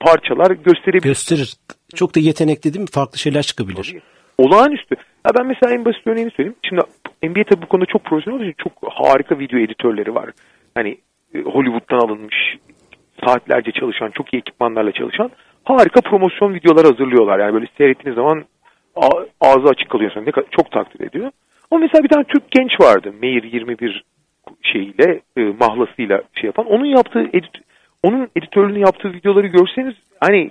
parçalar 0.00 0.50
gösterebilir. 0.50 1.02
Gösterir. 1.02 1.54
Çok 1.94 2.14
da 2.16 2.20
yetenekli 2.20 2.74
değil 2.74 2.82
mi? 2.82 2.90
Farklı 2.92 3.18
şeyler 3.18 3.42
çıkabilir. 3.42 3.96
Olağanüstü. 4.38 4.94
Ya 5.26 5.32
ben 5.38 5.46
mesela 5.46 5.72
en 5.74 5.84
basit 5.84 6.06
örneğini 6.06 6.30
söyleyeyim. 6.30 6.56
Şimdi 6.68 6.82
NBA 7.22 7.44
tabii 7.44 7.62
bu 7.62 7.66
konuda 7.66 7.86
çok 7.86 8.04
profesyonel 8.04 8.40
olduğu 8.40 8.48
için 8.50 8.62
çok 8.62 8.72
harika 8.90 9.38
video 9.38 9.58
editörleri 9.58 10.14
var. 10.14 10.30
Hani 10.74 10.98
e, 11.34 11.38
Hollywood'dan 11.38 11.98
alınmış 11.98 12.56
saatlerce 13.24 13.72
çalışan, 13.72 14.10
çok 14.10 14.34
iyi 14.34 14.38
ekipmanlarla 14.38 14.92
çalışan 14.92 15.30
harika 15.74 16.00
promosyon 16.00 16.54
videolar 16.54 16.86
hazırlıyorlar. 16.86 17.38
Yani 17.38 17.54
böyle 17.54 17.66
seyrettiğiniz 17.78 18.16
zaman 18.16 18.44
ağzı 19.40 19.68
açık 19.68 19.90
kalıyorsun. 19.90 20.26
Ne 20.26 20.30
kadar, 20.30 20.46
çok 20.50 20.70
takdir 20.70 21.06
ediyor. 21.06 21.30
Ama 21.70 21.80
mesela 21.80 22.04
bir 22.04 22.08
tane 22.08 22.24
Türk 22.24 22.50
genç 22.50 22.80
vardı. 22.80 23.12
Meir 23.22 23.42
21 23.42 24.04
şeyiyle, 24.62 25.20
e, 25.36 25.40
mahlasıyla 25.40 26.22
şey 26.34 26.46
yapan. 26.46 26.66
Onun 26.66 26.84
yaptığı 26.84 27.20
edit 27.20 27.50
onun 28.02 28.28
editörlüğünü 28.36 28.78
yaptığı 28.78 29.12
videoları 29.12 29.46
görseniz 29.46 29.94
hani 30.20 30.50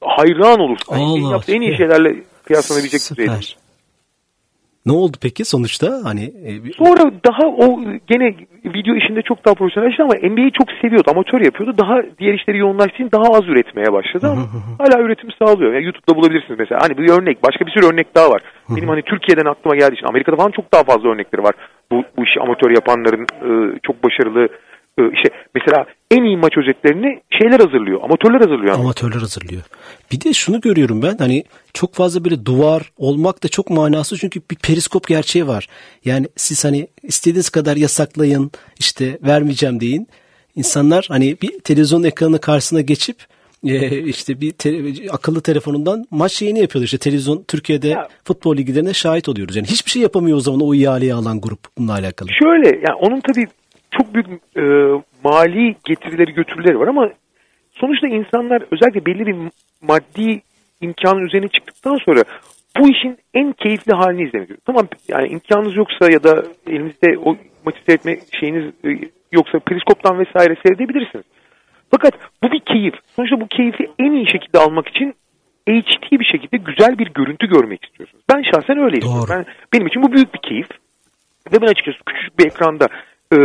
hayran 0.00 0.60
olursun. 0.60 0.94
Hani 0.94 1.04
Allah 1.04 1.32
yaptığı 1.32 1.52
en 1.52 1.60
iyi 1.60 1.76
şeylerle 1.76 2.16
kıyaslanabilecek 2.44 3.00
düzeyde. 3.10 3.59
Ne 4.86 4.92
oldu 4.92 5.16
peki 5.22 5.44
sonuçta? 5.44 5.86
Hani 6.04 6.22
e, 6.22 6.50
Sonra 6.78 7.12
daha 7.28 7.46
o 7.48 7.80
gene 8.06 8.34
video 8.64 8.94
işinde 8.94 9.22
çok 9.22 9.44
daha 9.44 9.54
profesyonelleşti 9.54 10.02
ama 10.02 10.14
NBA'yi 10.14 10.52
çok 10.52 10.68
seviyordu. 10.82 11.10
Amatör 11.10 11.40
yapıyordu. 11.40 11.78
Daha 11.78 11.94
diğer 12.18 12.34
işleri 12.34 12.58
yoğunlaştığı 12.58 12.94
için 12.94 13.10
daha 13.12 13.22
az 13.38 13.44
üretmeye 13.48 13.92
başladı 13.92 14.26
ama 14.26 14.42
hala 14.78 15.02
üretim 15.02 15.30
sağlıyor. 15.38 15.72
Yani 15.74 15.84
YouTube'da 15.84 16.16
bulabilirsiniz 16.16 16.58
mesela. 16.58 16.80
Hani 16.82 16.98
bir 16.98 17.10
örnek. 17.10 17.42
Başka 17.42 17.66
bir 17.66 17.70
sürü 17.70 17.86
örnek 17.86 18.14
daha 18.14 18.30
var. 18.30 18.42
Benim 18.76 18.88
hani 18.88 19.02
Türkiye'den 19.02 19.50
aklıma 19.50 19.76
geldiği 19.76 19.94
için. 19.94 20.06
Amerika'da 20.06 20.36
falan 20.36 20.50
çok 20.50 20.72
daha 20.74 20.82
fazla 20.84 21.08
örnekleri 21.08 21.42
var. 21.42 21.54
Bu, 21.92 22.04
bu 22.16 22.24
işi 22.24 22.40
amatör 22.40 22.70
yapanların 22.70 23.26
e, 23.48 23.78
çok 23.82 24.04
başarılı 24.04 24.48
işte 25.14 25.28
mesela 25.54 25.86
en 26.10 26.22
iyi 26.24 26.36
maç 26.36 26.52
özetlerini 26.58 27.20
şeyler 27.38 27.60
hazırlıyor. 27.60 28.00
Amatörler 28.02 28.40
hazırlıyor. 28.40 28.74
ama. 28.74 28.84
amatörler 28.84 29.16
hazırlıyor. 29.20 29.62
Bir 30.12 30.20
de 30.20 30.32
şunu 30.32 30.60
görüyorum 30.60 31.02
ben 31.02 31.16
hani 31.18 31.44
çok 31.74 31.94
fazla 31.94 32.24
böyle 32.24 32.46
duvar 32.46 32.92
olmak 32.98 33.42
da 33.44 33.48
çok 33.48 33.70
manasız 33.70 34.18
çünkü 34.18 34.40
bir 34.50 34.56
periskop 34.56 35.06
gerçeği 35.08 35.46
var. 35.46 35.66
Yani 36.04 36.26
siz 36.36 36.64
hani 36.64 36.88
istediğiniz 37.02 37.50
kadar 37.50 37.76
yasaklayın 37.76 38.50
işte 38.78 39.18
vermeyeceğim 39.22 39.80
deyin. 39.80 40.08
İnsanlar 40.56 41.04
hani 41.08 41.36
bir 41.42 41.60
televizyon 41.60 42.02
ekranı 42.02 42.40
karşısına 42.40 42.80
geçip 42.80 43.16
e, 43.66 43.98
işte 44.02 44.40
bir 44.40 44.50
te- 44.52 44.82
akıllı 45.10 45.40
telefonundan 45.40 46.04
maç 46.10 46.42
yayını 46.42 46.58
yapıyorlar. 46.58 46.84
İşte 46.84 46.98
televizyon 46.98 47.44
Türkiye'de 47.48 47.88
Ya. 47.88 48.08
futbol 48.24 48.56
liglerine 48.56 48.94
şahit 48.94 49.28
oluyoruz. 49.28 49.56
Yani 49.56 49.66
hiçbir 49.66 49.90
şey 49.90 50.02
yapamıyor 50.02 50.36
o 50.36 50.40
zaman 50.40 50.60
o 50.60 50.74
ihaleyi 50.74 51.14
alan 51.14 51.40
grup 51.40 51.58
bununla 51.78 51.92
alakalı. 51.92 52.28
Şöyle 52.42 52.66
yani 52.68 52.94
onun 53.00 53.20
tabii 53.20 53.46
çok 53.90 54.14
büyük 54.14 54.26
e, 54.56 54.62
mali 55.24 55.76
getirileri 55.84 56.32
götürüleri 56.32 56.78
var 56.78 56.88
ama 56.88 57.10
sonuçta 57.72 58.08
insanlar 58.08 58.62
özellikle 58.70 59.06
belli 59.06 59.26
bir 59.26 59.36
maddi 59.82 60.42
imkanın 60.80 61.26
üzerine 61.26 61.48
çıktıktan 61.48 61.96
sonra 62.04 62.24
bu 62.78 62.88
işin 62.90 63.18
en 63.34 63.52
keyifli 63.52 63.92
halini 63.92 64.28
izlemek. 64.28 64.64
Tamam 64.66 64.88
yani 65.08 65.28
imkanınız 65.28 65.76
yoksa 65.76 66.10
ya 66.12 66.22
da 66.22 66.42
elinizde 66.66 67.18
o 67.18 67.36
maçı 67.64 67.78
seyretme 67.86 68.18
şeyiniz 68.40 68.64
e, 68.84 68.88
yoksa 69.32 69.58
periskoptan 69.58 70.18
vesaire 70.18 70.56
seyredebilirsiniz. 70.66 71.24
Fakat 71.90 72.14
bu 72.42 72.52
bir 72.52 72.60
keyif. 72.60 72.94
Sonuçta 73.16 73.40
bu 73.40 73.46
keyfi 73.46 73.90
en 73.98 74.12
iyi 74.12 74.30
şekilde 74.32 74.58
almak 74.58 74.88
için 74.88 75.14
HD 75.68 76.20
bir 76.20 76.24
şekilde 76.24 76.56
güzel 76.56 76.98
bir 76.98 77.06
görüntü 77.14 77.46
görmek 77.46 77.84
istiyorsunuz. 77.84 78.24
Ben 78.34 78.42
şahsen 78.42 78.78
öyleyim. 78.78 79.04
Doğru. 79.04 79.30
Ben, 79.30 79.46
benim 79.72 79.86
için 79.86 80.02
bu 80.02 80.12
büyük 80.12 80.34
bir 80.34 80.48
keyif. 80.48 80.68
Ve 81.52 81.60
ben 81.62 81.66
açıkçası 81.66 81.98
küçük 82.06 82.38
bir 82.38 82.46
ekranda 82.46 82.86
e, 83.32 83.36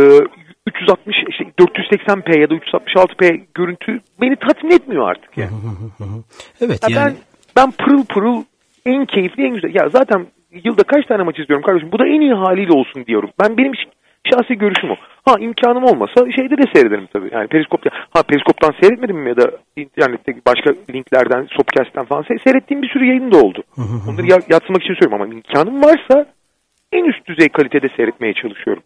360 0.86 1.16
işte 1.28 1.44
480p 1.58 2.40
ya 2.40 2.50
da 2.50 2.54
366p 2.54 3.40
görüntü 3.54 4.00
beni 4.20 4.36
tatmin 4.36 4.70
etmiyor 4.70 5.10
artık 5.10 5.38
yani. 5.38 5.50
Evet 6.60 6.78
Ya 6.90 7.00
yani. 7.00 7.14
Ben 7.14 7.16
ben 7.56 7.70
pırıl 7.86 8.04
pırıl 8.04 8.42
en 8.86 9.06
keyifli 9.06 9.46
en 9.46 9.54
güzel. 9.54 9.74
Ya 9.74 9.88
zaten 9.88 10.26
yılda 10.64 10.82
kaç 10.82 11.06
tane 11.06 11.22
maç 11.22 11.38
izliyorum 11.38 11.66
kardeşim. 11.66 11.92
Bu 11.92 11.98
da 11.98 12.06
en 12.06 12.20
iyi 12.20 12.34
haliyle 12.34 12.72
olsun 12.72 13.06
diyorum. 13.06 13.30
Ben 13.42 13.56
benim 13.58 13.72
şahsi 14.32 14.54
görüşüm 14.54 14.90
o. 14.90 14.94
Ha 15.24 15.34
imkanım 15.40 15.84
olmasa 15.84 16.14
şeyde 16.36 16.58
de 16.58 16.62
seyrederim 16.74 17.08
tabii. 17.12 17.28
Yani 17.32 17.46
periskopta 17.48 17.90
ha 18.10 18.22
periskoptan 18.22 18.74
seyretmedim 18.80 19.16
mi 19.16 19.28
ya 19.28 19.36
da 19.36 19.50
internetteki 19.76 20.40
başka 20.46 20.70
linklerden, 20.94 21.46
Sopcast'ten 21.56 22.04
falan 22.04 22.22
se- 22.22 22.44
seyrettiğim 22.44 22.82
bir 22.82 22.88
sürü 22.88 23.06
yayın 23.06 23.32
da 23.32 23.38
oldu. 23.38 23.62
Onları 24.10 24.26
ya- 24.26 24.46
yatsımak 24.50 24.82
için 24.82 24.94
söylüyorum 24.94 25.14
ama 25.22 25.34
imkanım 25.34 25.82
varsa 25.82 26.26
en 26.92 27.04
üst 27.04 27.26
düzey 27.26 27.48
kalitede 27.48 27.88
seyretmeye 27.96 28.34
çalışıyorum. 28.34 28.82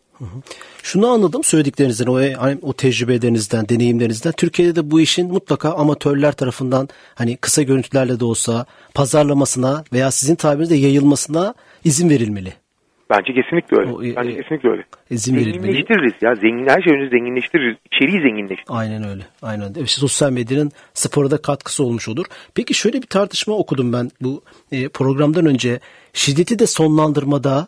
Şunu 0.82 1.06
anladım 1.08 1.44
söylediklerinizden, 1.44 2.06
o, 2.06 2.20
hani 2.38 2.58
o 2.62 2.72
tecrübelerinizden, 2.72 3.68
deneyimlerinizden. 3.68 4.32
Türkiye'de 4.32 4.76
de 4.76 4.90
bu 4.90 5.00
işin 5.00 5.32
mutlaka 5.32 5.72
amatörler 5.72 6.32
tarafından 6.32 6.88
hani 7.14 7.36
kısa 7.36 7.62
görüntülerle 7.62 8.20
de 8.20 8.24
olsa 8.24 8.66
pazarlamasına 8.94 9.84
veya 9.92 10.10
sizin 10.10 10.34
tabirinizde 10.34 10.74
yayılmasına 10.74 11.54
izin 11.84 12.10
verilmeli. 12.10 12.52
Bence 13.10 13.32
kesinlikle 13.34 13.76
öyle. 13.76 13.92
O, 13.92 14.02
e, 14.04 14.16
Bence 14.16 14.30
e, 14.30 14.42
kesinlikle 14.42 14.68
öyle. 14.68 14.84
izin. 15.10 15.34
Zenginleştiririz 15.34 16.12
ya. 16.22 16.34
Zengin, 16.34 16.68
her 16.68 16.82
şey 16.82 16.92
önce 16.92 17.08
zenginleştiririz. 17.10 17.76
İçeriği 17.92 18.20
zenginleştiririz. 18.20 18.64
Aynen 18.68 19.08
öyle. 19.08 19.22
Aynen 19.42 19.68
öyle. 19.68 19.80
İşte 19.80 20.00
sosyal 20.00 20.30
medyanın 20.32 20.72
spora 20.94 21.30
da 21.30 21.42
katkısı 21.42 21.84
olmuş 21.84 22.08
olur. 22.08 22.26
Peki 22.54 22.74
şöyle 22.74 23.02
bir 23.02 23.06
tartışma 23.06 23.54
okudum 23.54 23.92
ben 23.92 24.10
bu 24.20 24.42
e, 24.72 24.88
programdan 24.88 25.46
önce. 25.46 25.80
Şiddeti 26.12 26.58
de 26.58 26.66
sonlandırmada 26.66 27.66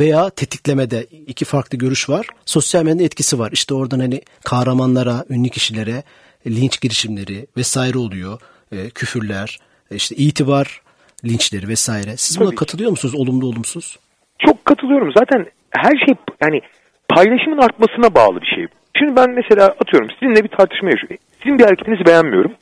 veya 0.00 0.30
tetiklemede 0.30 1.04
iki 1.04 1.44
farklı 1.44 1.78
görüş 1.78 2.08
var. 2.08 2.26
Sosyal 2.44 2.82
medyanın 2.82 3.02
etkisi 3.02 3.38
var. 3.38 3.50
İşte 3.52 3.74
oradan 3.74 4.00
hani 4.00 4.20
kahramanlara, 4.44 5.24
ünlü 5.30 5.48
kişilere 5.48 6.02
linç 6.46 6.80
girişimleri 6.80 7.46
vesaire 7.56 7.98
oluyor. 7.98 8.40
E, 8.72 8.90
küfürler, 8.90 9.58
e, 9.90 9.96
işte 9.96 10.16
itibar 10.16 10.80
linçleri 11.24 11.68
vesaire. 11.68 12.16
Siz 12.16 12.40
buna 12.40 12.48
Tabii 12.48 12.56
katılıyor 12.56 12.90
musunuz? 12.90 13.14
Olumlu 13.14 13.46
olumsuz? 13.46 13.98
Çok 14.38 14.64
katılıyorum. 14.64 15.12
Zaten 15.18 15.46
her 15.70 16.06
şey 16.06 16.14
yani 16.42 16.60
paylaşımın 17.08 17.58
artmasına 17.58 18.14
bağlı 18.14 18.40
bir 18.40 18.46
şey. 18.56 18.66
Şimdi 18.98 19.16
ben 19.16 19.30
mesela 19.30 19.66
atıyorum 19.66 20.08
sizinle 20.10 20.44
bir 20.44 20.48
tartışma 20.48 20.90
yaşıyorum. 20.90 21.16
Sizin 21.42 21.58
bir 21.58 21.64
hareketinizi 21.64 22.06
beğenmiyorum. 22.06 22.52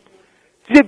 Size 0.69 0.83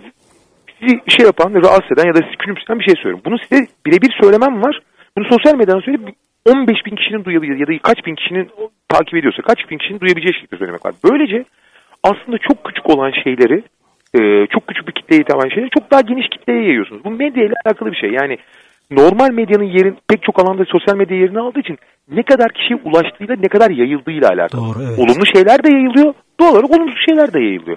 sizi 0.81 1.01
şey 1.17 1.27
yapan, 1.27 1.55
rahatsız 1.55 1.93
eden 1.93 2.07
ya 2.07 2.15
da 2.15 2.21
sizi 2.27 2.37
küçümseyen 2.37 2.79
bir 2.79 2.85
şey 2.85 2.95
söylüyorum. 2.95 3.23
Bunu 3.25 3.39
size 3.39 3.67
birebir 3.87 4.13
söylemem 4.23 4.63
var. 4.63 4.81
Bunu 5.17 5.25
sosyal 5.31 5.55
medyadan 5.55 5.81
söyleyip 5.81 6.17
15 6.47 6.87
bin 6.87 6.97
kişinin 6.97 7.25
duyabilir 7.25 7.57
ya 7.59 7.67
da 7.67 7.83
kaç 7.83 8.07
bin 8.07 8.15
kişinin 8.15 8.51
takip 8.89 9.15
ediyorsa 9.15 9.43
kaç 9.43 9.71
bin 9.71 9.79
kişinin 9.79 10.01
duyabileceği 10.01 10.35
şekilde 10.35 10.57
söylemek 10.57 10.87
var. 10.87 10.95
Böylece 11.05 11.45
aslında 12.03 12.39
çok 12.39 12.65
küçük 12.65 12.91
olan 12.91 13.13
şeyleri 13.25 13.63
e, 14.19 14.47
çok 14.47 14.67
küçük 14.67 14.89
bir 14.89 14.93
kitleye 14.93 15.21
hitap 15.21 15.53
şeyleri 15.55 15.71
çok 15.79 15.91
daha 15.91 16.01
geniş 16.01 16.29
kitleye 16.29 16.63
yayıyorsunuz. 16.63 17.05
Bu 17.05 17.11
medya 17.11 17.45
ile 17.45 17.55
alakalı 17.65 17.93
bir 17.93 17.97
şey. 17.97 18.11
Yani 18.11 18.39
normal 18.91 19.31
medyanın 19.31 19.65
yerin 19.79 19.97
pek 20.09 20.23
çok 20.23 20.43
alanda 20.43 20.65
sosyal 20.65 20.97
medya 20.97 21.17
yerini 21.17 21.41
aldığı 21.41 21.61
için 21.61 21.79
ne 22.09 22.23
kadar 22.23 22.53
kişiye 22.53 22.81
ulaştığıyla 22.85 23.37
ne 23.37 23.49
kadar 23.49 23.71
yayıldığıyla 23.71 24.29
alakalı. 24.29 24.61
Doğru, 24.61 24.79
evet. 24.83 24.99
Olumlu 24.99 25.27
şeyler 25.35 25.65
de 25.65 25.69
yayılıyor. 25.73 26.15
Doğal 26.41 26.53
olarak 26.53 26.71
olumsuz 26.71 27.05
şeyler 27.09 27.33
de 27.33 27.41
yayılıyor. 27.41 27.77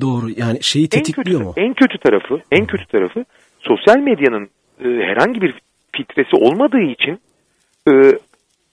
Doğru. 0.00 0.26
Yani 0.36 0.62
şeyi 0.62 0.84
En 0.84 0.88
tetikliyor 0.88 1.40
kötü, 1.40 1.44
mu? 1.44 1.54
en 1.56 1.74
kötü 1.74 1.98
tarafı, 1.98 2.40
en 2.52 2.66
kötü 2.66 2.86
tarafı 2.86 3.24
sosyal 3.60 3.98
medyanın 3.98 4.48
e, 4.84 4.84
herhangi 4.84 5.40
bir 5.40 5.54
filtresi 5.96 6.36
olmadığı 6.36 6.80
için 6.80 7.20
e, 7.88 7.92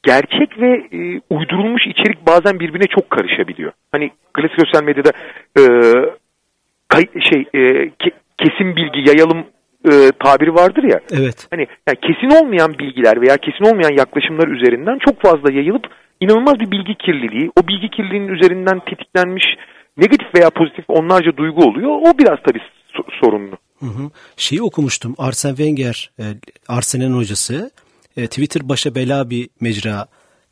gerçek 0.04 0.60
ve 0.62 0.72
e, 0.98 1.22
uydurulmuş 1.30 1.88
içerik 1.88 2.28
bazen 2.28 2.60
birbirine 2.60 2.88
çok 2.88 3.10
karışabiliyor. 3.10 3.72
Hani 3.92 4.12
klasik 4.34 4.58
sosyal 4.66 4.84
medyada 4.84 5.12
e, 5.60 5.64
kay- 6.88 7.22
şey 7.32 7.42
e, 7.54 7.60
ke- 7.88 8.18
kesin 8.38 8.76
bilgi 8.76 9.10
yayalım 9.10 9.46
e, 9.92 10.12
tabiri 10.24 10.54
vardır 10.56 10.84
ya. 10.84 11.00
Evet. 11.12 11.48
Hani 11.52 11.68
yani 11.88 11.98
kesin 12.02 12.44
olmayan 12.44 12.74
bilgiler 12.80 13.22
veya 13.22 13.38
kesin 13.38 13.66
olmayan 13.66 13.98
yaklaşımlar 13.98 14.48
üzerinden 14.48 14.98
çok 15.06 15.22
fazla 15.22 15.52
yayılıp 15.52 15.84
inanılmaz 16.22 16.60
bir 16.60 16.72
bilgi 16.72 16.96
kirliliği, 16.96 17.52
o 17.64 17.68
bilgi 17.68 17.90
kirliliğinin 17.90 18.28
üzerinden 18.28 18.80
tetiklenmiş 18.80 19.44
negatif 19.98 20.28
veya 20.36 20.50
pozitif 20.50 20.86
onlarca 20.88 21.38
duygu 21.38 21.64
oluyor. 21.64 21.90
O 21.92 22.18
biraz 22.20 22.38
tabii 22.48 22.60
so- 22.94 23.20
sorunlu. 23.22 23.58
Hı 23.80 23.86
hı. 23.86 24.10
Şeyi 24.38 24.62
okumuştum. 24.62 25.16
Arsene 25.18 25.56
Wenger, 25.56 26.12
e, 26.20 26.24
Arsenal'in 26.68 27.18
hocası. 27.18 27.72
E, 28.18 28.28
Twitter 28.28 28.70
başa 28.70 28.96
bela 28.96 29.30
bir 29.30 29.50
mecra. 29.62 30.06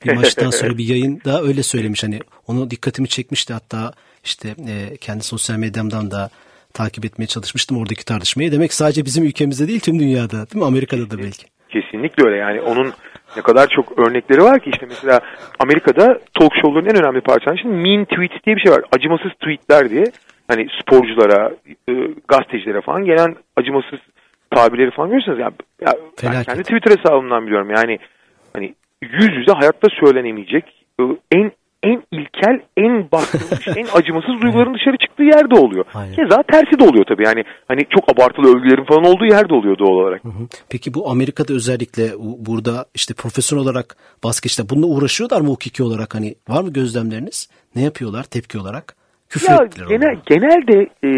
Bir 0.05 0.13
maçtan 0.13 0.49
sonra 0.49 0.77
bir 0.77 0.87
yayında 0.87 1.41
öyle 1.41 1.63
söylemiş. 1.63 2.03
Hani 2.03 2.19
onu 2.47 2.71
dikkatimi 2.71 3.07
çekmişti. 3.07 3.53
Hatta 3.53 3.93
işte 4.23 4.49
e, 4.49 4.97
kendi 4.97 5.23
sosyal 5.23 5.57
medyamdan 5.57 6.11
da 6.11 6.29
takip 6.73 7.05
etmeye 7.05 7.27
çalışmıştım 7.27 7.77
oradaki 7.77 8.05
tartışmayı. 8.05 8.51
Demek 8.51 8.73
sadece 8.73 9.05
bizim 9.05 9.23
ülkemizde 9.23 9.67
değil 9.67 9.79
tüm 9.79 9.99
dünyada 9.99 10.31
değil 10.31 10.63
mi? 10.63 10.65
Amerika'da 10.65 11.09
da 11.11 11.17
belki. 11.17 11.45
Kesinlikle 11.69 12.25
öyle 12.25 12.37
yani 12.37 12.61
onun 12.61 12.93
ne 13.37 13.41
kadar 13.41 13.67
çok 13.67 13.99
örnekleri 13.99 14.41
var 14.41 14.59
ki 14.59 14.69
işte 14.73 14.85
mesela 14.89 15.19
Amerika'da 15.59 16.19
talk 16.39 16.53
show'ların 16.61 16.89
en 16.89 17.03
önemli 17.03 17.21
parçası 17.21 17.57
şimdi 17.61 17.75
mean 17.75 18.05
tweets 18.05 18.45
diye 18.45 18.55
bir 18.55 18.61
şey 18.61 18.71
var. 18.71 18.81
Acımasız 18.91 19.31
tweetler 19.31 19.89
diye 19.89 20.05
hani 20.47 20.67
sporculara, 20.81 21.51
e, 21.89 21.93
gazetecilere 22.27 22.81
falan 22.81 23.05
gelen 23.05 23.35
acımasız 23.55 23.99
tabirleri 24.55 24.91
falan 24.91 25.09
görürsünüz. 25.09 25.39
Ya, 25.39 25.51
ya 25.81 25.93
ben 26.23 26.43
kendi 26.43 26.63
Twitter 26.63 26.97
hesabımdan 26.97 27.45
biliyorum 27.45 27.69
yani 27.69 27.99
hani 28.53 28.73
yüz 29.01 29.29
yüze 29.37 29.51
hayatta 29.51 29.87
söylenemeyecek 29.99 30.85
e, 30.99 31.03
en 31.31 31.51
en 31.83 32.03
ilkel, 32.11 32.59
en 32.77 33.11
bastırılmış, 33.11 33.67
en 33.77 33.99
acımasız 33.99 34.41
duyguların 34.41 34.73
dışarı 34.73 34.97
çıktığı 34.97 35.23
yerde 35.23 35.55
oluyor. 35.55 35.85
Aynen. 35.93 36.15
Keza 36.15 36.43
tersi 36.51 36.79
de 36.79 36.83
oluyor 36.83 37.05
tabii. 37.05 37.23
Yani 37.25 37.43
hani 37.67 37.81
çok 37.89 38.11
abartılı 38.11 38.47
övgülerin 38.57 38.83
falan 38.83 39.03
olduğu 39.05 39.25
yerde 39.25 39.53
oluyor 39.53 39.77
doğal 39.77 39.89
olarak. 39.89 40.23
Hı 40.23 40.27
hı. 40.29 40.47
Peki 40.69 40.93
bu 40.93 41.09
Amerika'da 41.09 41.53
özellikle 41.53 42.03
bu- 42.19 42.45
burada 42.45 42.85
işte 42.95 43.13
profesyonel 43.13 43.63
olarak 43.63 43.95
basketçiler 44.23 44.69
bununla 44.69 44.85
uğraşıyorlar 44.87 45.41
mı 45.41 45.47
hukuki 45.47 45.83
olarak 45.83 46.15
hani 46.15 46.35
var 46.49 46.61
mı 46.63 46.73
gözlemleriniz? 46.73 47.49
Ne 47.75 47.81
yapıyorlar 47.81 48.23
tepki 48.23 48.57
olarak? 48.59 48.95
Küfür 49.29 49.49
Ya 49.51 49.55
ettiler 49.65 49.87
genel, 49.87 50.07
onlara. 50.09 50.21
genelde 50.25 50.87
e, 51.03 51.09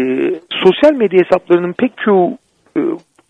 sosyal 0.64 0.92
medya 0.98 1.20
hesaplarının 1.24 1.72
pek 1.78 1.92
çoğu 2.04 2.38
e, 2.76 2.80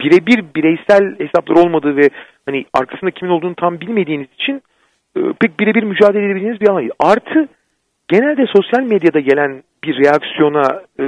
birebir 0.05 0.45
bireysel 0.57 1.19
hesaplar 1.19 1.57
olmadığı 1.57 1.97
ve 1.97 2.11
hani 2.47 2.65
arkasında 2.73 3.11
kimin 3.11 3.33
olduğunu 3.33 3.55
tam 3.55 3.81
bilmediğiniz 3.81 4.29
için 4.35 4.63
e, 5.17 5.21
pek 5.41 5.61
birebir 5.61 5.83
mücadele 5.83 6.27
edebildiğiniz 6.27 6.61
bir 6.61 6.69
alan 6.69 6.81
değil. 6.81 6.93
Artı 6.99 7.49
genelde 8.09 8.47
sosyal 8.47 8.83
medyada 8.83 9.21
gelen 9.21 9.63
bir 9.85 10.05
reaksiyona 10.05 10.83
e, 11.01 11.05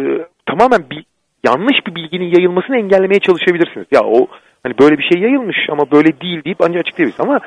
tamamen 0.47 0.91
bir 0.91 1.05
yanlış 1.47 1.87
bir 1.87 1.95
bilginin 1.95 2.35
yayılmasını 2.35 2.77
engellemeye 2.77 3.21
çalışabilirsiniz. 3.21 3.87
Ya 3.93 4.01
o 4.05 4.27
hani 4.63 4.75
böyle 4.81 4.99
bir 4.99 5.09
şey 5.13 5.23
yayılmış 5.23 5.57
ama 5.71 5.91
böyle 5.91 6.21
değil 6.21 6.45
deyip 6.45 6.61
ancak 6.61 6.81
açıklayabilirsiniz. 6.81 7.29
Ama 7.29 7.41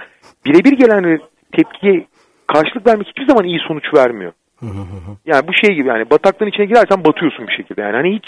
birebir 0.46 0.78
gelen 0.78 1.20
tepkiye 1.52 2.06
karşılık 2.48 2.88
vermek 2.88 3.08
hiçbir 3.08 3.28
zaman 3.28 3.44
iyi 3.44 3.60
sonuç 3.68 3.94
vermiyor. 3.96 4.32
Yani 5.26 5.48
bu 5.48 5.54
şey 5.54 5.76
gibi 5.76 5.88
yani 5.88 6.10
bataklığın 6.10 6.50
içine 6.50 6.66
girersen 6.66 7.04
batıyorsun 7.06 7.48
bir 7.48 7.54
şekilde. 7.54 7.82
Yani 7.82 7.96
hani 7.96 8.16
hiç 8.16 8.28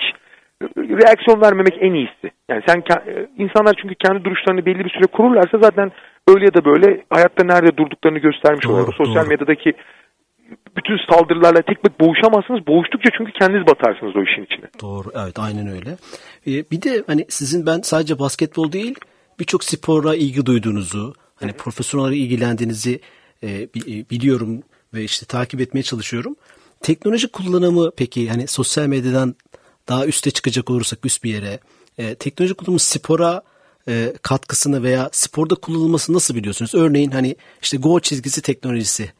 reaksiyon 0.77 1.41
vermemek 1.41 1.77
en 1.79 1.93
iyisi. 1.93 2.31
Yani 2.49 2.63
sen 2.67 2.79
ke- 2.79 3.27
insanlar 3.37 3.75
çünkü 3.81 3.95
kendi 3.95 4.23
duruşlarını 4.23 4.65
belli 4.65 4.85
bir 4.85 4.89
süre 4.89 5.07
kururlarsa 5.07 5.57
zaten 5.61 5.91
öyle 6.27 6.45
ya 6.45 6.53
da 6.53 6.65
böyle 6.65 7.03
hayatta 7.09 7.43
nerede 7.43 7.77
durduklarını 7.77 8.19
göstermiş 8.19 8.65
Doğru, 8.65 8.73
oluyor. 8.73 8.93
Sosyal 8.97 9.23
doğru. 9.23 9.29
medyadaki 9.29 9.73
bütün 10.77 10.97
saldırılarla 11.09 11.61
tek 11.61 11.83
tek 11.83 11.99
boğuşamazsınız. 11.99 12.67
Boğuştukça 12.67 13.09
çünkü 13.17 13.31
kendiniz 13.31 13.67
batarsınız 13.67 14.15
o 14.15 14.23
işin 14.23 14.43
içine. 14.43 14.65
Doğru 14.81 15.07
evet 15.23 15.39
aynen 15.39 15.67
öyle. 15.67 15.89
Ee, 16.47 16.71
bir 16.71 16.81
de 16.81 17.03
hani 17.07 17.25
sizin 17.29 17.65
ben 17.65 17.79
sadece 17.81 18.19
basketbol 18.19 18.71
değil 18.71 18.95
birçok 19.39 19.63
spora 19.63 20.15
ilgi 20.15 20.45
duyduğunuzu 20.45 21.13
hani 21.35 21.53
profesyonel 21.53 22.13
ilgilendiğinizi 22.13 22.99
e, 23.43 23.47
e, 23.49 23.69
biliyorum 24.09 24.63
ve 24.93 25.03
işte 25.03 25.25
takip 25.25 25.61
etmeye 25.61 25.83
çalışıyorum. 25.83 26.35
Teknoloji 26.81 27.31
kullanımı 27.31 27.91
peki 27.97 28.29
hani 28.29 28.47
sosyal 28.47 28.87
medyadan 28.87 29.35
daha 29.87 30.05
üste 30.05 30.31
çıkacak 30.31 30.69
olursak 30.69 31.05
üst 31.05 31.23
bir 31.23 31.33
yere 31.33 31.59
e, 31.97 32.15
teknoloji 32.15 32.53
kullanımı 32.53 32.79
spora 32.79 33.41
e, 33.87 33.93
katkısını 34.21 34.83
veya 34.83 35.09
sporda 35.11 35.55
kullanılması 35.55 36.13
nasıl 36.13 36.35
biliyorsunuz? 36.35 36.75
Örneğin 36.75 37.11
hani 37.11 37.35
işte 37.61 37.77
gol 37.77 37.99
çizgisi 37.99 38.41
teknolojisi 38.41 39.11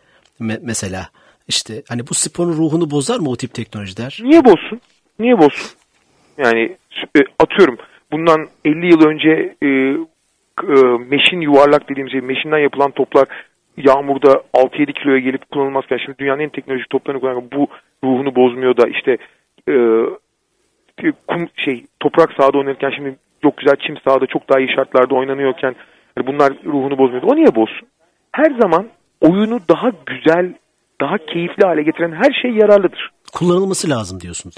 me- 0.42 0.60
mesela 0.62 1.10
işte 1.48 1.84
hani 1.90 2.02
bu 2.08 2.14
sporun 2.14 2.54
ruhunu 2.54 2.92
bozar 2.92 3.20
mı 3.20 3.30
o 3.30 3.36
tip 3.36 3.54
teknolojiler? 3.54 4.20
Niye 4.22 4.46
bozsun? 4.46 4.82
Niye 5.20 5.38
bozsun? 5.38 5.72
Yani 6.38 6.78
e, 7.18 7.20
atıyorum 7.40 7.78
bundan 8.12 8.48
50 8.66 8.86
yıl 8.86 9.02
önce 9.06 9.56
e, 9.64 9.68
e, 9.68 10.82
meşin 11.10 11.42
yuvarlak 11.42 11.90
dediğimiz 11.90 12.12
şey 12.12 12.22
meşinden 12.22 12.58
yapılan 12.58 12.92
toplar 12.92 13.28
yağmurda 13.78 14.44
6-7 14.54 14.94
kiloya 14.94 15.20
gelip 15.20 15.52
kullanılmazken 15.52 15.98
şimdi 15.98 16.18
dünyanın 16.18 16.40
en 16.40 16.50
teknolojik 16.50 16.90
toplarını 16.90 17.22
kullanan 17.22 17.52
bu 17.52 17.68
ruhunu 18.04 18.36
bozmuyor 18.36 18.78
da 18.78 18.88
işte 18.88 19.18
e, 19.70 19.74
kum 21.28 21.48
şey 21.56 21.86
toprak 22.00 22.34
sahada 22.40 22.58
oynanırken 22.58 22.92
şimdi 22.96 23.16
çok 23.44 23.58
güzel 23.58 23.76
çim 23.76 23.98
sahada 24.08 24.26
çok 24.26 24.50
daha 24.50 24.60
iyi 24.60 24.76
şartlarda 24.76 25.16
oynanıyorken 25.16 25.76
yani 26.18 26.28
bunlar 26.28 26.54
ruhunu 26.66 26.98
bozmuyor. 26.98 27.24
O 27.24 27.36
niye 27.36 27.56
bozsun? 27.56 27.88
Her 28.32 28.60
zaman 28.62 28.88
oyunu 29.22 29.60
daha 29.70 29.92
güzel, 30.06 30.54
daha 31.02 31.18
keyifli 31.18 31.64
hale 31.66 31.84
getiren 31.84 32.12
her 32.12 32.42
şey 32.42 32.52
yararlıdır. 32.52 33.10
Kullanılması 33.34 33.90
lazım 33.90 34.20
diyorsunuz. 34.20 34.56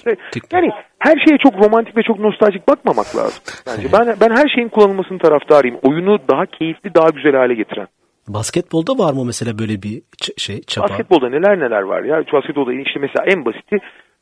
Yani 0.51 0.69
her 0.99 1.25
şeye 1.25 1.37
çok 1.43 1.65
romantik 1.65 1.97
ve 1.97 2.03
çok 2.03 2.19
nostaljik 2.19 2.67
bakmamak 2.67 3.15
lazım. 3.15 3.43
Bence 3.67 3.87
ben 3.93 4.15
ben 4.21 4.35
her 4.35 4.49
şeyin 4.55 4.69
kullanılmasının 4.69 5.19
taraftarıyım. 5.19 5.77
Oyunu 5.83 6.19
daha 6.31 6.45
keyifli, 6.45 6.95
daha 6.95 7.09
güzel 7.09 7.35
hale 7.35 7.53
getiren. 7.53 7.87
Basketbolda 8.27 8.91
var 9.03 9.13
mı 9.13 9.25
mesela 9.25 9.59
böyle 9.59 9.81
bir 9.81 10.01
şey 10.37 10.61
çaba? 10.61 10.87
Basketbolda 10.89 11.29
neler 11.29 11.59
neler 11.59 11.81
var 11.81 12.03
ya. 12.03 12.23
Basketbolda 12.33 12.73
işte 12.73 12.99
mesela 12.99 13.25
en 13.27 13.45
basiti 13.45 13.77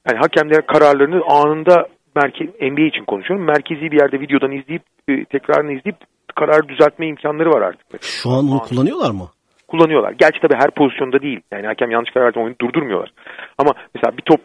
yani 0.09 0.19
hakemler 0.19 0.65
kararlarını 0.65 1.21
anında 1.29 1.87
merke, 2.15 2.45
NBA 2.45 2.81
için 2.81 3.05
konuşuyorum. 3.05 3.45
Merkezi 3.45 3.81
bir 3.81 3.99
yerde 3.99 4.19
videodan 4.19 4.51
izleyip 4.51 4.83
e, 5.07 5.25
tekrarını 5.25 5.71
izleyip 5.71 5.97
karar 6.35 6.67
düzeltme 6.67 7.07
imkanları 7.07 7.49
var 7.49 7.61
artık. 7.61 8.03
Şu 8.03 8.29
an 8.29 8.49
onu 8.49 8.59
kullanıyorlar 8.59 9.11
mı? 9.11 9.29
Kullanıyorlar. 9.67 10.11
Gerçi 10.11 10.39
tabii 10.41 10.55
her 10.55 10.71
pozisyonda 10.71 11.21
değil. 11.21 11.39
Yani 11.51 11.67
hakem 11.67 11.91
yanlış 11.91 12.11
karar 12.11 12.25
verdiğinde 12.25 12.45
oyunu 12.45 12.59
durdurmuyorlar. 12.61 13.13
Ama 13.57 13.73
mesela 13.95 14.17
bir 14.17 14.21
top 14.21 14.41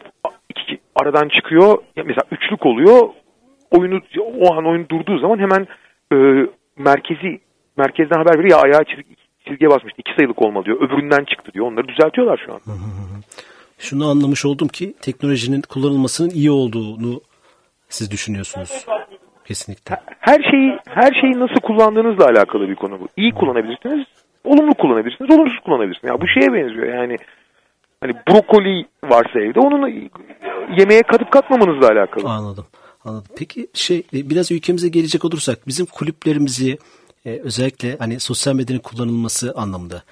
iki, 0.49 0.79
aradan 0.95 1.29
çıkıyor. 1.29 1.77
Mesela 1.95 2.23
üçlük 2.31 2.65
oluyor. 2.65 3.09
Oyunu 3.71 4.01
o 4.41 4.53
an 4.53 4.65
oyun 4.65 4.89
durduğu 4.89 5.19
zaman 5.19 5.39
hemen 5.39 5.67
e, 6.13 6.47
merkezi 6.77 7.39
merkezden 7.77 8.17
haber 8.17 8.39
veriyor 8.39 8.57
ya 8.57 8.63
ayağı 8.63 8.83
çizgi, 8.83 9.15
çizgiye 9.47 9.69
basmıştı. 9.69 10.01
iki 10.01 10.15
sayılık 10.17 10.41
olmalı 10.41 10.65
diyor. 10.65 10.77
Öbüründen 10.77 11.25
çıktı 11.25 11.53
diyor. 11.53 11.65
Onları 11.71 11.87
düzeltiyorlar 11.87 12.43
şu 12.45 12.53
an. 12.53 12.59
Şunu 13.79 14.07
anlamış 14.09 14.45
oldum 14.45 14.67
ki 14.67 14.93
teknolojinin 15.01 15.61
kullanılmasının 15.61 16.29
iyi 16.29 16.51
olduğunu 16.51 17.21
siz 17.89 18.11
düşünüyorsunuz. 18.11 18.85
Kesinlikle. 19.45 19.95
Her 20.19 20.39
şeyi 20.51 20.79
her 20.89 21.21
şeyi 21.21 21.39
nasıl 21.39 21.61
kullandığınızla 21.63 22.25
alakalı 22.25 22.69
bir 22.69 22.75
konu 22.75 22.99
bu. 22.99 23.07
İyi 23.17 23.31
kullanabilirsiniz, 23.33 24.07
olumlu 24.43 24.73
kullanabilirsiniz, 24.73 25.31
olumsuz 25.31 25.59
kullanabilirsiniz. 25.59 26.09
Ya 26.13 26.21
bu 26.21 26.27
şeye 26.27 26.53
benziyor 26.53 26.93
yani. 26.93 27.17
Hani 28.01 28.13
brokoli 28.27 28.85
varsa 29.03 29.39
evde 29.39 29.59
onun 29.59 30.09
yemeğe 30.77 31.01
katıp 31.01 31.31
katmamanızla 31.31 31.87
alakalı. 31.87 32.29
Anladım. 32.29 32.65
Anladım. 33.05 33.27
Peki 33.37 33.67
şey 33.73 34.03
biraz 34.13 34.51
ülkemize 34.51 34.89
gelecek 34.89 35.25
olursak 35.25 35.67
bizim 35.67 35.85
kulüplerimizi 35.85 36.77
e, 37.25 37.39
özellikle 37.43 37.97
hani 37.97 38.19
sosyal 38.19 38.55
medyanın 38.55 38.79
kullanılması 38.79 39.53
anlamında 39.55 40.03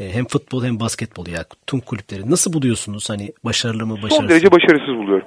e, 0.00 0.12
hem 0.12 0.24
futbol 0.24 0.64
hem 0.64 0.80
basketbol 0.80 1.26
ya 1.26 1.44
tüm 1.66 1.80
kulüpleri 1.80 2.30
nasıl 2.30 2.52
buluyorsunuz? 2.52 3.10
Hani 3.10 3.32
başarılı 3.44 3.86
mı 3.86 3.94
başarısız? 3.94 4.16
Son 4.16 4.28
derece 4.28 4.50
başarısız 4.50 4.96
buluyorum. 4.96 5.26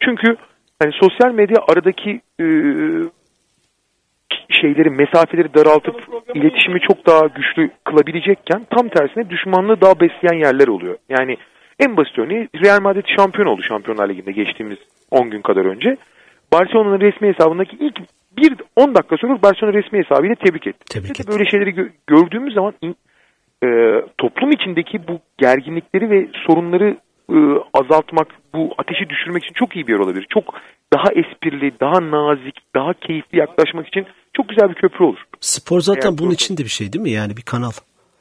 Çünkü 0.00 0.36
hani 0.78 0.92
sosyal 0.92 1.34
medya 1.34 1.56
aradaki 1.68 2.20
e, 2.40 2.46
şeyleri, 4.50 4.90
mesafeleri 4.90 5.54
daraltıp 5.54 6.04
iletişimi 6.34 6.80
çok 6.80 7.06
daha 7.06 7.26
güçlü 7.26 7.70
kılabilecekken 7.84 8.66
tam 8.70 8.88
tersine 8.88 9.30
düşmanlığı 9.30 9.80
daha 9.80 10.00
besleyen 10.00 10.40
yerler 10.40 10.68
oluyor. 10.68 10.96
Yani 11.08 11.36
en 11.80 11.96
basit 11.96 12.18
örneği 12.18 12.48
Real 12.64 12.80
Madrid 12.80 13.04
şampiyon 13.16 13.46
oldu 13.46 13.62
Şampiyonlar 13.62 14.08
Ligi'nde 14.08 14.32
geçtiğimiz 14.32 14.78
10 15.10 15.30
gün 15.30 15.42
kadar 15.42 15.64
önce. 15.64 15.96
Barcelona'nın 16.52 17.00
resmi 17.00 17.28
hesabındaki 17.28 17.76
ilk 17.80 17.98
bir 18.38 18.54
10 18.76 18.94
dakika 18.94 19.16
sonra 19.16 19.42
Barcelona 19.42 19.74
resmi 19.74 19.98
hesabıyla 19.98 20.34
tebrik 20.34 20.66
etti. 20.66 20.84
Tebrik 20.90 21.20
etti. 21.20 21.32
Böyle 21.32 21.44
şeyleri 21.50 21.70
gö- 21.70 21.90
gördüğümüz 22.06 22.54
zaman 22.54 22.74
e, 23.64 23.68
toplum 24.18 24.50
içindeki 24.50 25.08
bu 25.08 25.20
gerginlikleri 25.38 26.10
ve 26.10 26.28
sorunları 26.46 26.96
e, 27.32 27.36
azaltmak, 27.74 28.28
bu 28.54 28.74
ateşi 28.78 29.08
düşürmek 29.08 29.44
için 29.44 29.54
çok 29.54 29.76
iyi 29.76 29.86
bir 29.86 29.92
yer 29.92 29.98
olabilir. 29.98 30.26
Çok 30.30 30.54
daha 30.92 31.08
esprili, 31.12 31.72
daha 31.80 32.10
nazik, 32.10 32.56
daha 32.74 32.92
keyifli 32.94 33.38
yaklaşmak 33.38 33.88
için 33.88 34.06
çok 34.36 34.48
güzel 34.48 34.68
bir 34.68 34.74
köprü 34.74 35.04
olur. 35.04 35.18
Spor 35.40 35.80
zaten 35.80 36.08
Eğer 36.10 36.18
bunun 36.18 36.26
doğru- 36.28 36.34
için 36.34 36.56
de 36.56 36.62
bir 36.64 36.68
şey 36.68 36.92
değil 36.92 37.02
mi? 37.02 37.10
Yani 37.10 37.36
bir 37.36 37.42
kanal. 37.42 37.70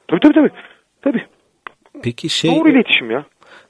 Tabii 0.08 0.20
tabii 0.22 0.34
tabii. 0.34 0.52
tabii. 1.02 1.26
Peki 2.04 2.30
şey 2.30 2.52
Doğru 2.56 2.70
iletişim 2.70 3.12
ya. 3.12 3.26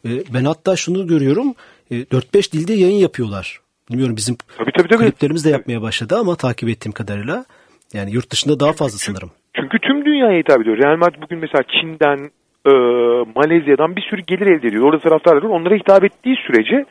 e, 0.06 0.10
ben 0.34 0.46
hatta 0.46 0.76
şunu 0.76 1.08
görüyorum. 1.08 1.54
e, 1.92 1.96
4-5 1.96 2.54
dilde 2.54 2.74
yayın 2.74 2.98
yapıyorlar. 3.00 3.60
Bilmiyorum 3.92 4.18
bizim 4.18 4.36
Tabii 4.58 4.72
tabii 4.78 4.88
tabii. 4.88 4.98
kulüplerimiz 4.98 5.46
de 5.46 5.50
yapmaya 5.50 5.82
başladı 5.82 6.16
ama 6.20 6.36
takip 6.36 6.70
ettiğim 6.70 6.94
kadarıyla 6.94 7.46
yani 7.94 8.12
yurt 8.12 8.32
dışında 8.32 8.60
daha 8.60 8.74
fazla 8.74 8.98
sanırım. 8.98 9.32
Çünkü 9.56 9.80
tüm 9.80 10.06
dünyaya 10.06 10.40
hitap 10.40 10.62
ediyor. 10.62 10.78
Real 10.78 10.98
Madrid 10.98 11.22
bugün 11.22 11.40
mesela 11.40 11.64
Çin'den, 11.64 12.32
e, 12.67 12.71
Malezya'dan 13.36 13.95
bir 13.95 14.02
sürü 14.02 14.21
gelir 14.21 14.45
elde 14.47 14.67
ediyor. 14.67 14.84
Orada 14.84 14.99
taraftarlar 15.02 15.43
var. 15.43 15.49
Onlara 15.49 15.76
hitap 15.76 16.04
ettiği 16.04 16.36
sürece 16.47 16.86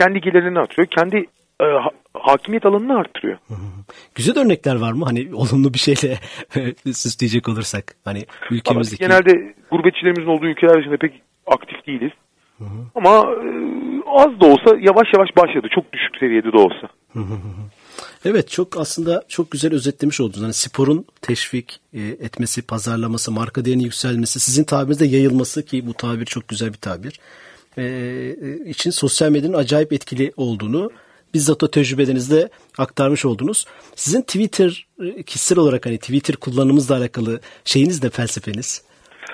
kendi 0.00 0.20
gelirlerini 0.20 0.58
artırıyor. 0.58 0.88
Kendi 0.88 1.16
e, 1.60 1.64
ha- 1.64 1.90
hakimiyet 2.14 2.66
alanını 2.66 2.98
arttırıyor. 2.98 3.38
Güzel 4.14 4.38
örnekler 4.38 4.76
var 4.76 4.92
mı? 4.92 5.04
Hani 5.04 5.28
olumlu 5.34 5.74
bir 5.74 5.78
şeyle 5.78 6.14
süsleyecek 6.92 7.48
olursak. 7.48 7.84
Hani 8.04 8.18
Ama 8.18 8.56
ülkemizdeki. 8.56 9.02
genelde 9.02 9.54
gurbetçilerimizin 9.70 10.30
olduğu 10.30 10.46
ülkeler 10.46 10.78
dışında 10.78 10.96
pek 10.96 11.12
aktif 11.46 11.86
değiliz. 11.86 12.12
Ama 12.94 13.10
e, 13.10 13.48
az 14.06 14.40
da 14.40 14.46
olsa 14.46 14.76
yavaş 14.80 15.06
yavaş 15.14 15.28
başladı. 15.36 15.68
Çok 15.74 15.92
düşük 15.92 16.16
seviyede 16.20 16.52
de 16.52 16.56
olsa. 16.56 16.88
Evet 18.24 18.50
çok 18.50 18.76
aslında 18.76 19.24
çok 19.28 19.50
güzel 19.50 19.74
özetlemiş 19.74 20.20
oldunuz. 20.20 20.44
Hani 20.44 20.54
sporun 20.54 21.04
teşvik 21.22 21.80
e, 21.94 22.00
etmesi, 22.00 22.62
pazarlaması, 22.62 23.32
marka 23.32 23.64
değerinin 23.64 23.84
yükselmesi, 23.84 24.40
sizin 24.40 24.64
tabirinizde 24.64 25.06
yayılması 25.06 25.64
ki 25.64 25.86
bu 25.86 25.94
tabir 25.94 26.24
çok 26.24 26.48
güzel 26.48 26.68
bir 26.68 26.78
tabir. 26.78 27.20
E, 27.78 27.82
e, 27.82 28.70
için 28.70 28.90
sosyal 28.90 29.30
medyanın 29.30 29.54
acayip 29.54 29.92
etkili 29.92 30.32
olduğunu 30.36 30.90
bizzat 31.34 31.62
o 31.62 31.70
tecrübelerinizde 31.70 32.48
aktarmış 32.78 33.24
oldunuz. 33.24 33.66
Sizin 33.94 34.22
Twitter 34.22 34.86
e, 35.02 35.22
kişisel 35.22 35.58
olarak 35.58 35.86
hani 35.86 35.98
Twitter 35.98 36.36
kullanımınızla 36.36 36.96
alakalı 36.96 37.40
şeyiniz 37.64 38.02
de 38.02 38.10
felsefeniz. 38.10 38.84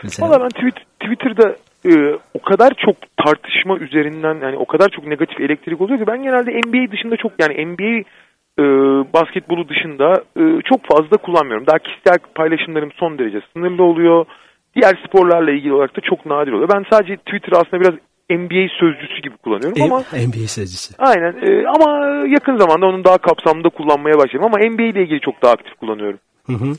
Mesela. 0.02 0.28
Valla 0.28 0.40
ben 0.40 0.70
Twitter'da 1.00 1.56
e, 1.84 2.18
o 2.34 2.42
kadar 2.42 2.72
çok 2.86 2.96
tartışma 3.24 3.78
üzerinden 3.78 4.34
yani 4.42 4.56
o 4.56 4.66
kadar 4.66 4.88
çok 4.88 5.06
negatif 5.06 5.40
elektrik 5.40 5.80
oluyor 5.80 5.98
ki 5.98 6.06
ben 6.06 6.22
genelde 6.22 6.50
NBA 6.50 6.92
dışında 6.92 7.16
çok 7.16 7.32
yani 7.38 7.66
NBA 7.66 8.04
e, 8.58 8.62
basketbolu 9.14 9.68
dışında 9.68 10.12
e, 10.36 10.42
çok 10.70 10.80
fazla 10.92 11.16
kullanmıyorum. 11.16 11.66
Daha 11.66 11.78
kişisel 11.78 12.18
paylaşımlarım 12.34 12.90
son 12.92 13.18
derece 13.18 13.40
sınırlı 13.52 13.82
oluyor. 13.84 14.24
Diğer 14.76 14.98
sporlarla 15.06 15.50
ilgili 15.52 15.72
olarak 15.72 15.96
da 15.96 16.00
çok 16.10 16.26
nadir 16.26 16.52
oluyor. 16.52 16.70
Ben 16.74 16.84
sadece 16.90 17.16
Twitter'ı 17.16 17.56
aslında 17.58 17.80
biraz 17.82 17.94
NBA 18.30 18.68
sözcüsü 18.80 19.22
gibi 19.22 19.36
kullanıyorum 19.36 19.82
E, 19.82 19.84
ama 19.84 19.98
NBA 19.98 20.48
sözcüsü. 20.48 20.94
aynen 20.98 21.32
e, 21.42 21.66
ama 21.68 22.06
yakın 22.26 22.56
zamanda 22.56 22.86
onun 22.86 23.04
daha 23.04 23.18
kapsamlı 23.18 23.70
kullanmaya 23.70 24.18
başladım 24.18 24.44
ama 24.44 24.58
NBA 24.58 24.82
ile 24.82 25.02
ilgili 25.02 25.20
çok 25.20 25.42
daha 25.42 25.52
aktif 25.52 25.74
kullanıyorum. 25.74 26.18
Hı 26.46 26.52
hı. 26.52 26.72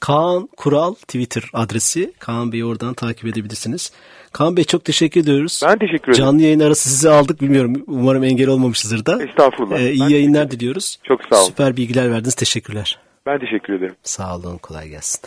Kaan 0.00 0.48
Kural 0.56 0.94
Twitter 0.94 1.42
adresi. 1.54 2.12
Kaan 2.20 2.52
Bey'i 2.52 2.64
oradan 2.64 2.94
takip 2.94 3.24
edebilirsiniz. 3.26 3.92
Kaan 4.32 4.56
Bey 4.56 4.64
çok 4.64 4.84
teşekkür 4.84 5.20
ediyoruz. 5.20 5.60
Ben 5.64 5.78
teşekkür 5.78 6.12
ederim. 6.12 6.24
Canlı 6.24 6.42
yayın 6.42 6.60
arası 6.60 6.88
sizi 6.88 7.10
aldık 7.10 7.40
bilmiyorum. 7.40 7.84
Umarım 7.86 8.24
engel 8.24 8.48
olmamışızdır 8.48 9.06
da. 9.06 9.22
Estağfurullah. 9.22 9.78
Ee, 9.78 9.92
iyi 9.92 10.00
Ben 10.00 10.08
yayınlar 10.08 10.50
diliyoruz. 10.50 10.98
Çok 11.04 11.20
sağ 11.30 11.36
olun. 11.36 11.46
Süper 11.46 11.76
bilgiler 11.76 12.10
verdiniz. 12.10 12.34
Teşekkürler. 12.34 12.98
Ben 13.26 13.38
teşekkür 13.38 13.72
ederim. 13.72 13.94
Sağ 14.02 14.36
olun. 14.36 14.58
Kolay 14.58 14.88
gelsin. 14.88 15.20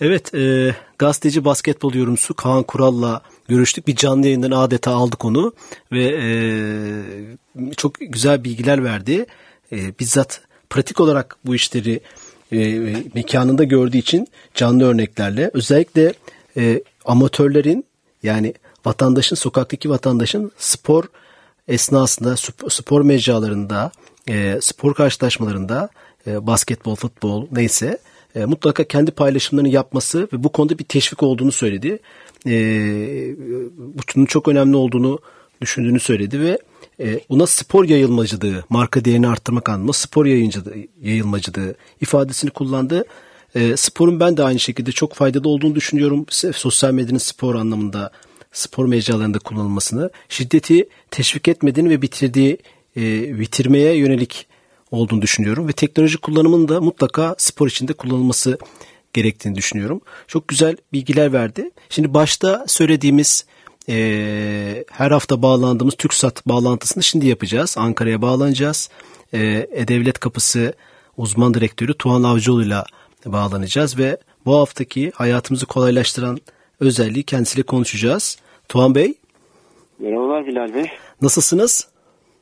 Evet. 0.00 0.34
E, 0.34 0.74
gazeteci 0.98 1.44
basketbol 1.44 1.94
yorumcusu 1.94 2.34
Kaan 2.34 2.62
Kural'la 2.62 3.22
görüştük. 3.48 3.86
Bir 3.86 3.96
canlı 3.96 4.26
yayından 4.26 4.50
adeta 4.50 4.90
aldık 4.90 5.24
onu. 5.24 5.52
Ve 5.92 6.04
e, 6.04 6.28
çok 7.76 7.94
güzel 8.00 8.44
bilgiler 8.44 8.84
verdi. 8.84 9.26
E, 9.72 9.76
bizzat 10.00 10.40
pratik 10.70 11.00
olarak 11.00 11.36
bu 11.46 11.54
işleri 11.54 12.00
e, 12.52 12.80
mekanında 13.14 13.64
gördüğü 13.64 13.96
için 13.96 14.26
canlı 14.54 14.84
örneklerle 14.84 15.50
özellikle 15.54 16.14
e, 16.56 16.82
amatörlerin 17.04 17.84
yani 18.24 18.54
vatandaşın 18.84 19.36
sokaktaki 19.36 19.90
vatandaşın 19.90 20.52
spor 20.58 21.04
esnasında 21.68 22.28
sp- 22.28 22.70
spor 22.70 23.02
mecralarında 23.02 23.92
e, 24.28 24.58
spor 24.60 24.94
karşılaşmalarında 24.94 25.88
e, 26.26 26.46
basketbol 26.46 26.94
futbol 26.94 27.46
neyse 27.52 27.98
e, 28.34 28.44
mutlaka 28.44 28.84
kendi 28.84 29.10
paylaşımlarını 29.10 29.68
yapması 29.68 30.28
ve 30.32 30.44
bu 30.44 30.48
konuda 30.48 30.78
bir 30.78 30.84
teşvik 30.84 31.22
olduğunu 31.22 31.52
söyledi. 31.52 31.98
Bunun 34.16 34.26
çok 34.26 34.48
önemli 34.48 34.76
olduğunu 34.76 35.18
düşündüğünü 35.60 36.00
söyledi 36.00 36.40
ve 36.40 36.58
buna 37.30 37.46
spor 37.46 37.84
yayılmacılığı, 37.84 38.64
marka 38.68 39.04
değerini 39.04 39.28
arttırmak 39.28 39.68
anlamında 39.68 39.92
spor 39.92 40.26
yayıncılığı, 40.26 40.74
yayılmacılığı 41.02 41.74
ifadesini 42.00 42.50
kullandı. 42.50 43.04
E, 43.54 43.76
sporun 43.76 44.20
ben 44.20 44.36
de 44.36 44.42
aynı 44.42 44.58
şekilde 44.58 44.92
çok 44.92 45.14
faydalı 45.14 45.48
olduğunu 45.48 45.74
düşünüyorum. 45.74 46.26
Sosyal 46.30 46.92
medyanın 46.92 47.18
spor 47.18 47.54
anlamında, 47.54 48.10
spor 48.52 48.86
mecralarında 48.86 49.38
kullanılmasını, 49.38 50.10
şiddeti 50.28 50.88
teşvik 51.10 51.48
etmediğini 51.48 51.90
ve 51.90 52.02
bitirdiği, 52.02 52.58
e, 52.96 53.00
bitirmeye 53.38 53.96
yönelik 53.96 54.46
olduğunu 54.90 55.22
düşünüyorum. 55.22 55.68
Ve 55.68 55.72
teknoloji 55.72 56.18
kullanımının 56.18 56.68
da 56.68 56.80
mutlaka 56.80 57.34
spor 57.38 57.68
içinde 57.68 57.92
kullanılması 57.92 58.58
gerektiğini 59.12 59.54
düşünüyorum. 59.54 60.00
Çok 60.28 60.48
güzel 60.48 60.76
bilgiler 60.92 61.32
verdi. 61.32 61.70
Şimdi 61.90 62.14
başta 62.14 62.64
söylediğimiz 62.68 63.46
e, 63.88 64.84
her 64.90 65.10
hafta 65.10 65.42
bağlandığımız 65.42 65.94
TürkSat 65.94 66.46
bağlantısını 66.46 67.02
şimdi 67.02 67.26
yapacağız. 67.26 67.74
Ankara'ya 67.78 68.22
bağlanacağız. 68.22 68.88
E, 69.32 69.68
E-Devlet 69.72 70.18
Kapısı 70.18 70.74
uzman 71.16 71.54
direktörü 71.54 71.94
Tuğan 71.94 72.22
Avcıoğlu 72.22 72.64
ile 72.64 72.82
bağlanacağız 73.26 73.98
ve 73.98 74.18
bu 74.46 74.58
haftaki 74.58 75.12
hayatımızı 75.14 75.66
kolaylaştıran 75.66 76.38
özelliği 76.80 77.24
kendisiyle 77.24 77.62
konuşacağız. 77.62 78.38
Tuğan 78.68 78.94
Bey. 78.94 79.14
Merhabalar 79.98 80.46
Bilal 80.46 80.74
Bey. 80.74 80.90
Nasılsınız? 81.22 81.88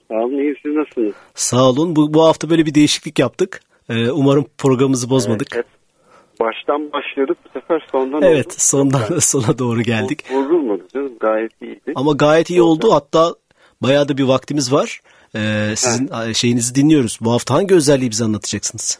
Sağ 0.09 0.14
olun, 0.14 0.38
iyiyim. 0.38 0.57
Siz 0.62 0.73
nasılsınız? 0.75 1.14
Sağ 1.35 1.68
olun. 1.68 1.97
Bu, 1.97 2.14
bu 2.14 2.25
hafta 2.25 2.51
böyle 2.51 2.66
bir 2.66 2.75
değişiklik 2.75 3.18
yaptık. 3.18 3.61
Ee, 3.88 4.11
umarım 4.11 4.47
programımızı 4.59 5.11
bozmadık. 5.11 5.49
Evet, 5.55 5.66
baştan 6.40 6.92
başladık. 6.92 7.38
Bu 7.45 7.61
sefer 7.61 7.87
sondan 7.92 8.23
Evet, 8.23 8.47
oldu. 8.47 8.55
sondan 8.59 9.18
sona 9.18 9.59
doğru 9.59 9.83
geldik. 9.83 10.25
Bozulmadı 10.35 10.83
canım. 10.95 11.12
Gayet 11.21 11.62
iyiydi. 11.62 11.92
Ama 11.95 12.12
gayet 12.12 12.51
iyi 12.51 12.62
oldu. 12.62 12.92
Hatta 12.92 13.35
bayağı 13.83 14.09
da 14.09 14.18
bir 14.18 14.25
vaktimiz 14.25 14.73
var. 14.73 15.01
Ee, 15.37 15.73
sizin 15.77 16.11
evet. 16.25 16.37
şeyinizi 16.37 16.75
dinliyoruz. 16.75 17.18
Bu 17.21 17.33
hafta 17.33 17.55
hangi 17.55 17.75
özelliği 17.75 18.11
bize 18.11 18.25
anlatacaksınız? 18.25 18.99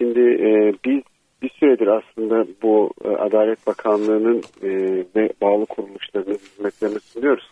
Şimdi 0.00 0.20
e, 0.20 0.72
biz 0.84 1.02
bir 1.42 1.50
süredir 1.50 1.86
aslında 1.86 2.46
bu 2.62 2.90
e, 3.04 3.08
Adalet 3.08 3.66
Bakanlığı'nın 3.66 4.42
e, 4.62 4.70
ve 5.16 5.28
bağlı 5.42 5.66
kuruluşlarının 5.66 6.34
hizmetlerini 6.34 7.00
sunuyoruz. 7.00 7.50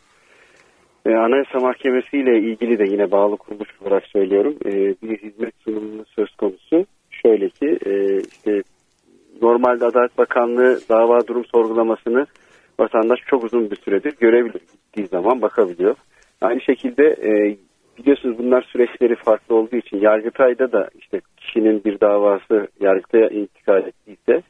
E, 1.06 1.10
Anayasa 1.10 1.58
Mahkemesi 1.58 2.16
ile 2.16 2.38
ilgili 2.38 2.78
de 2.78 2.84
yine 2.84 3.10
bağlı 3.10 3.36
kuruluş 3.36 3.68
olarak 3.82 4.06
söylüyorum. 4.06 4.56
E, 4.64 4.70
bir 5.02 5.18
hizmet 5.18 5.54
sunumunun 5.64 6.06
söz 6.16 6.36
konusu. 6.36 6.86
Şöyle 7.10 7.48
ki 7.48 7.78
e, 7.86 8.16
işte 8.16 8.62
normalde 9.42 9.84
Adalet 9.84 10.18
Bakanlığı 10.18 10.80
dava 10.88 11.26
durum 11.26 11.44
sorgulamasını 11.44 12.26
vatandaş 12.80 13.18
çok 13.26 13.44
uzun 13.44 13.70
bir 13.70 13.76
süredir 13.76 14.14
görebilir. 14.20 14.60
Gittiği 14.60 15.06
zaman 15.06 15.42
bakabiliyor. 15.42 15.96
Aynı 16.40 16.60
şekilde 16.60 17.04
e, 17.04 17.56
biliyorsunuz 17.98 18.38
bunlar 18.38 18.62
süreçleri 18.62 19.16
farklı 19.16 19.54
olduğu 19.54 19.76
için 19.76 20.00
Yargıtay'da 20.00 20.72
da 20.72 20.88
işte 20.98 21.20
kişinin 21.36 21.84
bir 21.84 22.00
davası 22.00 22.68
Yargıtay'a 22.80 23.28
intikal 23.28 23.82
ettiyse 23.86 24.42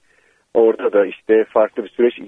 orada 0.55 0.93
da 0.93 1.07
işte 1.07 1.45
farklı 1.45 1.85
bir 1.85 1.89
süreç 1.89 2.19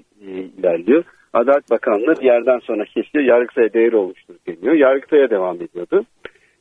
ilerliyor. 0.59 1.05
Adalet 1.33 1.71
Bakanlığı 1.71 2.15
bir 2.21 2.25
yerden 2.25 2.59
sonra 2.59 2.85
kesiyor. 2.85 3.25
Yargıtay'a 3.25 3.73
değer 3.73 3.93
olmuştur 3.93 4.35
deniyor. 4.47 4.75
Yargıtay'a 4.75 5.31
devam 5.31 5.57
ediyordu. 5.57 6.05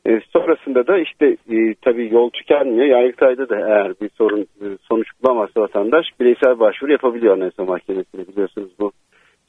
E, 0.06 0.20
sonrasında 0.32 0.86
da 0.86 0.98
işte 0.98 1.26
e, 1.26 1.74
tabii 1.82 2.14
yol 2.14 2.30
tükenmiyor. 2.30 2.86
Yargıtay'da 2.86 3.48
da 3.48 3.56
eğer 3.56 4.00
bir 4.00 4.10
sorun 4.18 4.40
e, 4.40 4.66
sonuç 4.82 5.08
bulamazsa 5.22 5.60
vatandaş 5.60 6.06
bireysel 6.20 6.58
başvuru 6.58 6.92
yapabiliyor 6.92 7.36
Anayasa 7.36 7.64
Mahkemesi'ne 7.64 8.28
biliyorsunuz 8.28 8.70
bu 8.80 8.92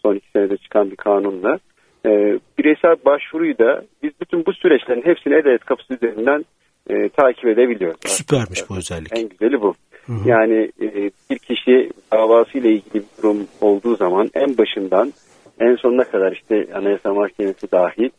son 0.02 0.16
iki 0.16 0.32
senede 0.32 0.58
çıkan 0.58 0.92
bir 0.92 0.96
kanunla. 0.96 1.60
E, 2.06 2.40
bireysel 2.58 2.96
başvuruyu 3.06 3.58
da 3.58 3.84
biz 4.04 4.12
bütün 4.22 4.46
bu 4.46 4.54
süreçlerin 4.54 5.06
hepsini 5.06 5.34
E-Devlet 5.34 5.66
kapısı 5.66 5.94
üzerinden 5.94 6.46
e, 6.90 7.10
takip 7.10 7.46
edebiliyoruz. 7.46 8.00
Süpermiş 8.06 8.70
bu 8.70 8.78
özellik. 8.78 9.18
En 9.18 9.30
güzeli 9.30 9.62
bu. 9.62 9.74
Hı 10.06 10.14
hı. 10.14 10.30
Yani 10.30 10.72
e, 10.82 11.12
bir 11.30 11.40
kişi 11.40 11.90
davasıyla 12.14 12.70
ilgili 12.70 12.94
bir 12.94 13.24
durum 13.24 13.48
olduğu 13.62 13.96
zaman 13.96 14.30
en 14.34 14.58
başından 14.58 15.14
en 15.60 15.76
sonuna 15.76 16.04
kadar 16.04 16.32
işte 16.32 16.68
Anayasa 16.74 17.14
Mahkemesi 17.14 17.72
dahil 17.72 18.10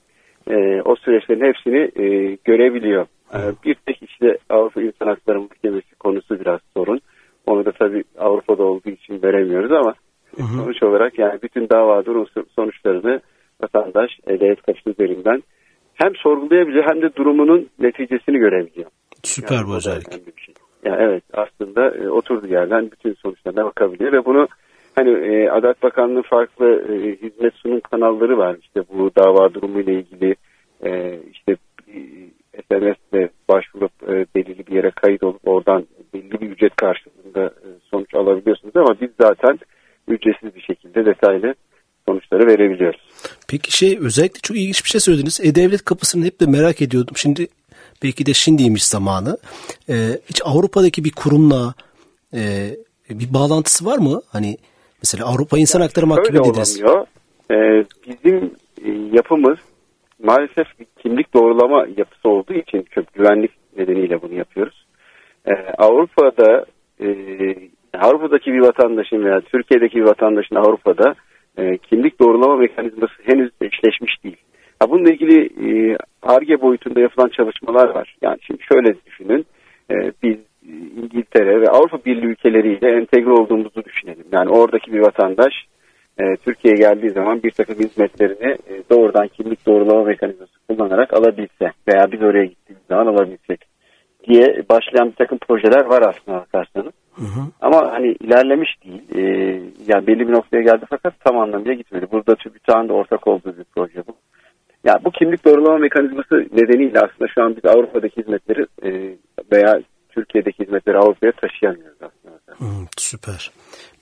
e, 0.50 0.82
o 0.82 0.96
süreçlerin 0.96 1.44
hepsini 1.44 1.78
e, 1.78 2.36
görebiliyor. 2.44 3.06
E, 3.34 3.38
bir 3.64 3.74
tek 3.74 4.02
işte 4.02 4.38
Avrupa 4.50 4.82
İnsan 4.82 5.06
Hakları 5.06 5.40
Mahkemesi 5.40 5.94
konusu 5.94 6.40
biraz 6.40 6.60
sorun. 6.76 7.00
Onu 7.46 7.64
da 7.64 7.72
tabii 7.72 8.04
Avrupa'da 8.18 8.62
olduğu 8.62 8.90
için 8.90 9.22
veremiyoruz 9.22 9.72
ama 9.72 9.94
hı 10.36 10.42
hı. 10.42 10.56
sonuç 10.56 10.82
olarak 10.82 11.18
yani 11.18 11.38
bütün 11.42 11.68
dava 11.68 12.04
durum 12.04 12.26
sonuçlarını 12.56 13.20
vatandaş 13.62 14.10
devlet 14.28 14.62
kapısı 14.62 14.90
üzerinden 14.90 15.42
hem 15.94 16.16
sorgulayabiliyor 16.16 16.84
hem 16.88 17.02
de 17.02 17.16
durumunun 17.16 17.68
neticesini 17.78 18.38
görebiliyor. 18.38 18.90
Süper 19.22 19.56
yani 19.56 19.68
bu 19.68 19.76
özellik. 19.76 20.12
Şey. 20.12 20.54
Yani 20.84 21.02
evet 21.02 21.22
aslında 21.32 21.96
e, 21.96 22.08
oturduğu 22.08 22.46
yerden 22.46 22.90
bütün 22.90 23.14
sonuçlarına 23.14 23.64
bakabiliyor 23.64 24.12
ve 24.12 24.24
bunu 24.24 24.48
hani 24.94 25.10
e, 25.10 25.50
Adalet 25.50 25.82
Bakanlığı 25.82 26.22
farklı 26.22 26.66
e, 26.66 27.16
hizmet 27.22 27.54
sunum 27.54 27.80
kanalları 27.80 28.38
var. 28.38 28.56
İşte 28.60 28.80
bu 28.92 29.10
dava 29.16 29.54
durumu 29.54 29.80
ile 29.80 29.92
ilgili 29.92 30.34
e, 30.84 31.20
işte 31.32 31.56
e, 31.88 31.98
SMS'le 32.62 33.30
başvurup 33.48 33.92
e, 34.08 34.26
belirli 34.34 34.66
bir 34.66 34.72
yere 34.72 34.90
kayıt 34.90 35.22
olup 35.22 35.48
oradan 35.48 35.86
belli 36.14 36.40
bir 36.40 36.50
ücret 36.50 36.76
karşılığında 36.76 37.46
e, 37.46 37.68
sonuç 37.90 38.14
alabiliyorsunuz 38.14 38.76
ama 38.76 38.96
biz 39.00 39.10
zaten 39.20 39.58
ücretsiz 40.08 40.54
bir 40.54 40.60
şekilde 40.60 41.06
detaylı 41.06 41.54
verebiliyoruz. 42.52 43.00
Peki 43.48 43.76
şey 43.76 43.98
özellikle 44.00 44.40
çok 44.42 44.56
ilginç 44.56 44.84
bir 44.84 44.88
şey 44.88 45.00
söylediniz. 45.00 45.40
E-Devlet 45.44 45.84
kapısını 45.84 46.24
hep 46.24 46.40
de 46.40 46.46
merak 46.46 46.82
ediyordum. 46.82 47.16
Şimdi 47.16 47.46
belki 48.02 48.26
de 48.26 48.34
şimdiymiş 48.34 48.84
zamanı. 48.84 49.38
Ee, 49.88 49.94
hiç 50.30 50.40
Avrupa'daki 50.44 51.04
bir 51.04 51.12
kurumla 51.12 51.74
e, 52.34 52.40
bir 53.10 53.34
bağlantısı 53.34 53.86
var 53.86 53.98
mı? 53.98 54.22
Hani 54.32 54.56
mesela 55.02 55.26
Avrupa 55.26 55.58
İnsan 55.58 55.80
Hakları 55.80 56.06
Mahkemesi 56.06 56.50
dediniz. 56.50 56.82
Ee, 57.50 57.84
bizim 58.06 58.36
e, 58.84 59.16
yapımız 59.16 59.58
maalesef 60.22 60.66
bir 60.80 60.86
kimlik 61.02 61.34
doğrulama 61.34 61.86
yapısı 61.96 62.28
olduğu 62.28 62.54
için 62.54 62.86
çok 62.90 63.14
güvenlik 63.14 63.50
nedeniyle 63.76 64.22
bunu 64.22 64.34
yapıyoruz. 64.34 64.86
Ee, 65.46 65.52
Avrupa'da 65.78 66.64
e, 67.00 67.06
Avrupa'daki 67.98 68.52
bir 68.52 68.60
vatandaşın 68.60 69.24
veya 69.24 69.40
Türkiye'deki 69.40 69.96
bir 69.96 70.04
vatandaşın 70.04 70.56
Avrupa'da 70.56 71.14
e, 71.58 71.78
kimlik 71.78 72.20
doğrulama 72.20 72.56
mekanizması 72.56 73.14
henüz 73.24 73.50
eşleşmiş 73.60 74.24
değil. 74.24 74.36
Ha, 74.80 74.90
bununla 74.90 75.12
ilgili 75.12 75.38
e, 75.44 75.96
ARGE 76.22 76.60
boyutunda 76.60 77.00
yapılan 77.00 77.28
çalışmalar 77.28 77.88
var. 77.88 78.16
Yani 78.22 78.38
şimdi 78.46 78.62
şöyle 78.72 78.94
düşünün. 79.06 79.46
E, 79.90 79.94
biz 80.22 80.36
İngiltere 80.96 81.60
ve 81.60 81.68
Avrupa 81.68 82.04
Birliği 82.04 82.26
ülkeleriyle 82.26 82.90
entegre 82.90 83.30
olduğumuzu 83.30 83.84
düşünelim. 83.84 84.24
Yani 84.32 84.50
oradaki 84.50 84.92
bir 84.92 85.00
vatandaş 85.00 85.52
e, 86.18 86.36
Türkiye'ye 86.36 86.78
geldiği 86.78 87.10
zaman 87.10 87.42
bir 87.42 87.50
takım 87.50 87.74
hizmetlerini 87.74 88.52
e, 88.52 88.82
doğrudan 88.90 89.28
kimlik 89.28 89.66
doğrulama 89.66 90.04
mekanizması 90.04 90.52
kullanarak 90.68 91.14
alabilse 91.14 91.72
veya 91.88 92.12
biz 92.12 92.22
oraya 92.22 92.44
gittiğimiz 92.44 92.84
zaman 92.88 93.06
alabilsek 93.06 93.71
diye 94.28 94.62
başlayan 94.68 95.08
bir 95.10 95.16
takım 95.16 95.38
projeler 95.38 95.84
var 95.84 96.02
aslında 96.02 96.38
bakarsanız. 96.38 96.92
Hı 97.14 97.24
hı. 97.24 97.40
Ama 97.60 97.92
hani 97.92 98.06
ilerlemiş 98.06 98.70
değil. 98.84 99.02
Ee, 99.14 99.20
yani 99.86 100.06
belli 100.06 100.28
bir 100.28 100.32
noktaya 100.32 100.62
geldi 100.62 100.84
fakat 100.90 101.20
tam 101.20 101.38
anlamıyla 101.38 101.74
gitmedi. 101.74 102.06
Burada 102.12 102.34
TÜBİTAK'ın 102.34 102.88
da 102.88 102.92
ortak 102.92 103.26
olduğu 103.26 103.58
bir 103.58 103.64
proje 103.74 104.02
bu. 104.06 104.16
Yani 104.84 105.04
bu 105.04 105.10
kimlik 105.10 105.44
doğrulama 105.44 105.78
mekanizması 105.78 106.34
nedeniyle 106.34 107.00
aslında 107.00 107.30
şu 107.34 107.42
an 107.42 107.56
biz 107.56 107.64
Avrupa'daki 107.64 108.16
hizmetleri 108.16 108.66
e, 108.82 109.16
veya 109.52 109.80
Türkiye'deki 110.08 110.64
hizmetleri 110.64 110.98
Avrupa'ya 110.98 111.32
taşıyamıyoruz 111.32 111.98
aslında. 112.02 112.58
Hmm, 112.58 112.86
süper. 112.96 113.50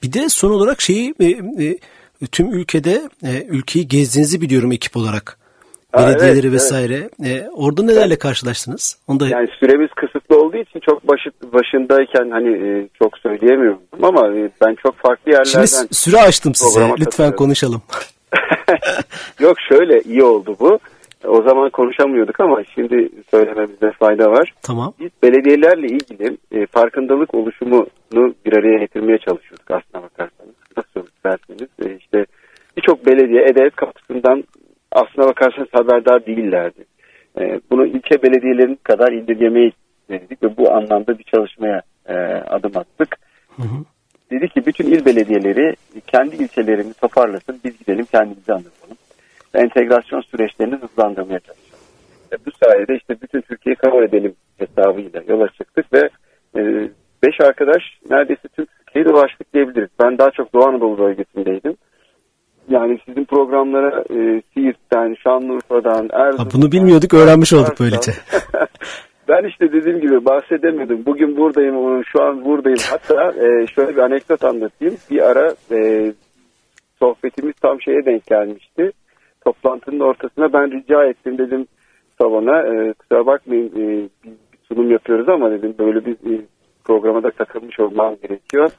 Bir 0.02 0.12
de 0.12 0.28
son 0.28 0.50
olarak 0.50 0.80
şeyi 0.80 1.14
e, 1.20 1.26
e, 1.64 1.78
tüm 2.32 2.52
ülkede 2.52 3.00
e, 3.22 3.44
ülkeyi 3.48 3.88
gezdiğinizi 3.88 4.40
biliyorum 4.40 4.72
ekip 4.72 4.96
olarak. 4.96 5.39
Belediyeleri 5.94 6.46
evet, 6.46 6.52
vesaire. 6.52 7.08
Evet. 7.24 7.42
E, 7.42 7.50
orada 7.50 7.82
nelerle 7.82 8.18
karşılaştınız? 8.18 8.98
Onu 9.08 9.20
da... 9.20 9.28
Yani 9.28 9.48
süremiz 9.60 9.90
kısıtlı 9.96 10.40
olduğu 10.40 10.56
için 10.56 10.80
çok 10.80 11.08
başı, 11.08 11.30
başındayken 11.52 12.30
hani 12.30 12.48
e, 12.48 12.88
çok 13.02 13.18
söyleyemiyorum 13.18 13.80
ama 14.02 14.28
e, 14.28 14.50
ben 14.66 14.74
çok 14.74 14.96
farklı 14.96 15.30
yerlerden... 15.30 15.64
Şimdi 15.66 15.94
süre 15.94 16.16
açtım 16.16 16.54
size. 16.54 16.80
Lütfen 17.00 17.36
konuşalım. 17.36 17.82
Yok 19.40 19.56
şöyle 19.68 20.00
iyi 20.00 20.22
oldu 20.22 20.56
bu. 20.60 20.78
O 21.24 21.42
zaman 21.42 21.70
konuşamıyorduk 21.70 22.40
ama 22.40 22.62
şimdi 22.74 23.08
söylememizde 23.30 23.92
fayda 23.92 24.30
var. 24.30 24.54
Tamam. 24.62 24.94
Biz 25.00 25.10
belediyelerle 25.22 25.86
ilgili 25.86 26.36
e, 26.52 26.66
farkındalık 26.66 27.34
oluşumunu 27.34 27.86
bir 28.46 28.52
araya 28.52 28.78
getirmeye 28.78 29.18
çalışıyorduk 29.18 29.70
aslına 29.70 30.02
bakarsanız. 30.02 30.54
Nasıl 30.76 31.06
derseniz 31.24 31.68
e, 31.84 31.96
işte 32.00 32.26
birçok 32.76 33.06
belediye 33.06 33.42
edelet 33.42 33.76
kapısından 33.76 34.44
aslına 35.20 35.28
bakarsanız 35.28 35.68
haberdar 35.72 36.26
değillerdi. 36.26 36.84
E, 37.40 37.60
bunu 37.70 37.86
ilçe 37.86 38.22
belediyelerinin 38.22 38.78
kadar 38.82 39.12
indirgemeyi 39.12 39.72
dedik 40.08 40.42
ve 40.42 40.56
bu 40.56 40.72
anlamda 40.72 41.18
bir 41.18 41.24
çalışmaya 41.24 41.82
e, 42.06 42.14
adım 42.48 42.72
attık. 42.76 43.16
Hı 43.56 43.62
hı. 43.62 43.84
Dedi 44.30 44.48
ki 44.48 44.66
bütün 44.66 44.86
il 44.86 45.04
belediyeleri 45.04 45.74
kendi 46.06 46.36
ilçelerini 46.36 46.94
toparlasın, 46.94 47.60
biz 47.64 47.78
gidelim 47.78 48.04
kendimizi 48.04 48.52
anlatalım. 48.52 48.96
Ve 49.54 49.58
entegrasyon 49.58 50.20
süreçlerini 50.20 50.74
hızlandırmaya 50.74 51.40
çalışalım. 51.40 51.84
E, 52.32 52.36
bu 52.46 52.50
sayede 52.64 52.96
işte 52.96 53.16
bütün 53.22 53.40
Türkiye'yi 53.40 53.76
kabul 53.76 54.02
edelim 54.02 54.34
hesabıyla 54.58 55.22
yola 55.28 55.48
çıktık 55.48 55.92
ve 55.92 56.08
e, 56.56 56.88
beş 57.22 57.40
arkadaş 57.40 57.82
neredeyse 58.10 58.48
tüm 58.56 58.66
Türkiye'yi 58.66 59.08
dolaştık 59.08 59.54
diyebiliriz. 59.54 59.90
Ben 60.00 60.18
daha 60.18 60.30
çok 60.30 60.54
Doğu 60.54 60.64
Anadolu 60.64 60.98
bölgesindeydim. 60.98 61.76
Yani 62.70 62.98
sizin 63.06 63.24
programlara 63.24 64.04
e, 64.10 64.42
Siirt'ten, 64.54 65.14
Şanlıurfa'dan, 65.22 66.08
Erzurum'dan... 66.12 66.44
Ha, 66.44 66.50
bunu 66.54 66.72
bilmiyorduk, 66.72 67.14
öğrenmiş 67.14 67.52
olduk 67.52 67.74
böylece. 67.80 68.12
Ben 69.30 69.48
işte 69.48 69.72
dediğim 69.72 70.00
gibi 70.00 70.24
bahsedemedim. 70.24 71.06
Bugün 71.06 71.36
buradayım, 71.36 72.04
şu 72.04 72.22
an 72.22 72.44
buradayım. 72.44 72.78
Hatta 72.90 73.32
e, 73.32 73.66
şöyle 73.66 73.96
bir 73.96 74.02
anekdot 74.02 74.44
anlatayım. 74.44 74.96
Bir 75.10 75.30
ara 75.30 75.54
e, 75.72 76.12
sohbetimiz 76.98 77.54
tam 77.62 77.80
şeye 77.80 78.04
denk 78.04 78.26
gelmişti. 78.26 78.92
Toplantının 79.44 80.00
ortasına 80.00 80.52
ben 80.52 80.70
rica 80.70 81.04
ettim 81.04 81.38
dedim 81.38 81.66
salona. 82.18 82.62
E, 82.62 82.92
kusura 82.92 83.26
bakmayın 83.26 83.66
e, 83.66 84.08
bir 84.24 84.32
sunum 84.68 84.90
yapıyoruz 84.90 85.28
ama 85.28 85.50
dedim 85.50 85.74
böyle 85.78 86.04
bir 86.04 86.12
e, 86.12 86.40
programa 86.84 87.22
da 87.22 87.30
takılmış 87.30 87.80
olmam 87.80 88.16
gerekiyor. 88.22 88.70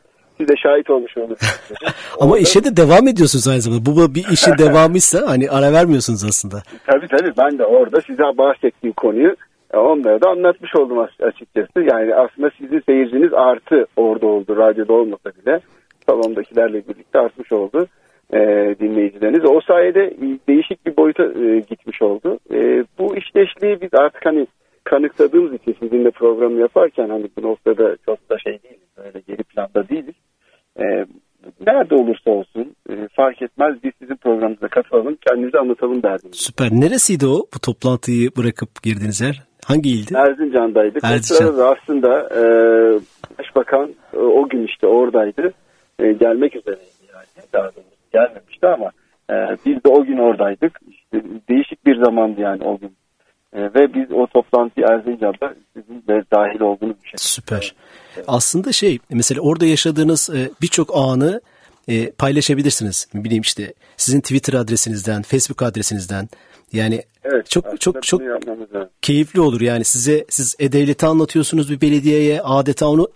Siz 0.41 0.47
de 0.47 0.53
şahit 0.57 0.89
olmuş 0.89 1.17
olursunuz. 1.17 1.61
Ama 2.19 2.37
işe 2.37 2.63
de 2.63 2.77
devam 2.77 3.07
ediyorsunuz 3.07 3.47
aynı 3.47 3.61
zamanda. 3.61 3.85
Bu 3.85 4.15
bir 4.15 4.25
işin 4.31 4.51
devamıysa 4.57 5.19
hani 5.27 5.49
ara 5.49 5.73
vermiyorsunuz 5.73 6.23
aslında. 6.23 6.63
Tabii 6.85 7.07
tabii 7.07 7.33
ben 7.37 7.59
de 7.59 7.65
orada 7.65 8.01
size 8.01 8.23
bahsettiğim 8.23 8.93
konuyu 8.93 9.35
e, 9.73 9.77
onlara 9.77 10.21
da 10.21 10.29
anlatmış 10.29 10.75
oldum 10.75 10.99
açıkçası. 10.99 11.79
Yani 11.91 12.15
aslında 12.15 12.51
sizin 12.57 12.79
seyirciniz 12.79 13.33
artı 13.33 13.85
orada 13.95 14.27
oldu. 14.27 14.57
Radyoda 14.57 14.93
olmasa 14.93 15.31
bile 15.41 15.59
salondakilerle 16.07 16.87
birlikte 16.87 17.19
artmış 17.19 17.51
oldu 17.51 17.87
e, 18.33 18.39
dinleyicileriniz. 18.79 19.45
O 19.45 19.61
sayede 19.61 20.13
değişik 20.47 20.85
bir 20.85 20.97
boyuta 20.97 21.23
e, 21.23 21.59
gitmiş 21.59 22.01
oldu. 22.01 22.39
E, 22.53 22.83
bu 22.99 23.15
işleşliği 23.17 23.81
biz 23.81 23.93
artık 23.93 24.25
hani 24.25 24.47
kanıksadığımız 24.83 25.53
için 25.53 25.75
sizinle 25.79 26.11
programı 26.11 26.59
yaparken 26.59 27.09
hani 27.09 27.29
bu 27.37 27.41
noktada 27.41 27.97
çok 28.05 28.29
da 28.29 28.37
şey 28.39 28.63
değiliz. 28.63 28.89
Öyle 28.97 29.21
geri 29.27 29.43
planda 29.43 29.89
değiliz. 29.89 30.15
E, 30.79 30.83
nerede 31.67 31.95
olursa 31.95 32.31
olsun 32.31 32.75
e, 32.89 33.07
fark 33.15 33.41
etmez 33.41 33.75
biz 33.83 33.91
sizin 33.99 34.15
programınıza 34.15 34.67
katılalım 34.67 35.17
kendinizi 35.27 35.57
anlatalım 35.57 36.03
derdiniz. 36.03 36.35
Süper. 36.35 36.71
Neresiydi 36.71 37.27
o 37.27 37.37
bu 37.55 37.59
toplantıyı 37.59 38.29
bırakıp 38.37 38.83
girdiğiniz 38.83 39.21
yer? 39.21 39.43
Hangi 39.65 39.89
ildi? 39.89 40.13
Erzincan'daydık. 40.15 41.03
Erzincan. 41.03 41.47
O 41.47 41.51
sırada 41.51 41.69
aslında 41.69 42.29
e, 42.35 42.41
Başbakan 43.39 43.95
e, 44.13 44.17
o 44.17 44.49
gün 44.49 44.65
işte 44.67 44.87
oradaydı. 44.87 45.53
E, 45.99 46.11
gelmek 46.11 46.55
üzereydi 46.55 47.05
yani. 47.13 47.47
Daha 47.53 47.63
doğrusu 47.63 47.89
gelmemişti 48.13 48.67
ama 48.67 48.91
e, 49.29 49.57
biz 49.65 49.83
de 49.83 49.89
o 49.89 50.03
gün 50.03 50.17
oradaydık. 50.17 50.79
İşte 50.89 51.23
değişik 51.49 51.85
bir 51.85 52.03
zamandı 52.03 52.41
yani 52.41 52.63
o 52.63 52.77
gün. 52.77 52.91
E, 53.53 53.61
ve 53.61 53.93
biz 53.93 54.11
o 54.11 54.27
toplantıyı 54.27 54.85
Erzincan'da 54.89 55.55
sizin 55.73 56.03
de 56.07 56.23
dahil 56.31 56.61
olduğunuz 56.61 56.95
bir 57.03 57.09
şey. 57.09 57.17
Süper. 57.17 57.75
Aslında 58.27 58.71
şey 58.71 58.99
mesela 59.09 59.41
orada 59.41 59.65
yaşadığınız 59.65 60.29
e, 60.29 60.49
birçok 60.61 60.97
anı 60.97 61.41
e, 61.87 62.11
paylaşabilirsiniz. 62.11 63.07
Bileyim 63.13 63.41
işte 63.41 63.73
sizin 63.97 64.21
Twitter 64.21 64.53
adresinizden, 64.53 65.21
Facebook 65.21 65.61
adresinizden. 65.61 66.29
Yani 66.73 67.01
Evet, 67.23 67.49
çok 67.49 67.81
çok 67.81 68.03
çok 68.03 68.21
keyifli 69.01 69.41
olur 69.41 69.61
yani 69.61 69.83
size 69.83 70.25
siz 70.29 70.55
e-devleti 70.59 71.05
anlatıyorsunuz 71.05 71.71
bir 71.71 71.81
belediyeye 71.81 72.41
adeta 72.41 72.87
onu 72.87 73.07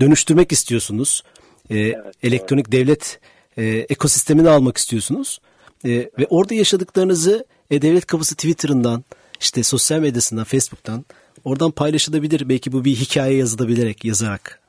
dönüştürmek 0.00 0.52
istiyorsunuz. 0.52 1.22
Ee, 1.70 1.92
elektronik 2.22 2.72
devlet 2.72 3.20
e, 3.56 3.64
ekosistemini 3.64 4.48
almak 4.48 4.76
istiyorsunuz. 4.76 5.40
Ee, 5.84 5.90
ve 5.90 6.26
orada 6.30 6.54
yaşadıklarınızı 6.54 7.44
e-devlet 7.70 8.06
kapısı 8.06 8.34
Twitter'ından 8.34 9.04
işte 9.42 9.62
sosyal 9.62 10.00
medyasından 10.00 10.44
Facebook'tan 10.44 11.04
oradan 11.44 11.70
paylaşılabilir. 11.70 12.48
Belki 12.48 12.72
bu 12.72 12.84
bir 12.84 12.96
hikaye 13.02 13.36
yazılabilerek 13.36 14.04
yazarak. 14.04 14.60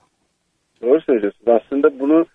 Doğru 0.81 1.01
söylüyorsunuz. 1.01 1.47
Aslında 1.47 1.99
bunu 1.99 2.25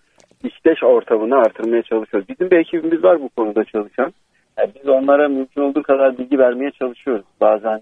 işleş 0.43 0.83
ortamını 0.83 1.35
artırmaya 1.35 1.83
çalışıyoruz. 1.83 2.29
Bizim 2.29 2.51
bir 2.51 2.57
ekibimiz 2.57 3.03
var 3.03 3.21
bu 3.21 3.29
konuda 3.29 3.63
çalışan. 3.63 4.13
Yani 4.57 4.71
biz 4.75 4.89
onlara 4.89 5.27
mümkün 5.27 5.61
olduğu 5.61 5.83
kadar 5.83 6.17
bilgi 6.17 6.39
vermeye 6.39 6.71
çalışıyoruz. 6.71 7.25
Bazen 7.41 7.81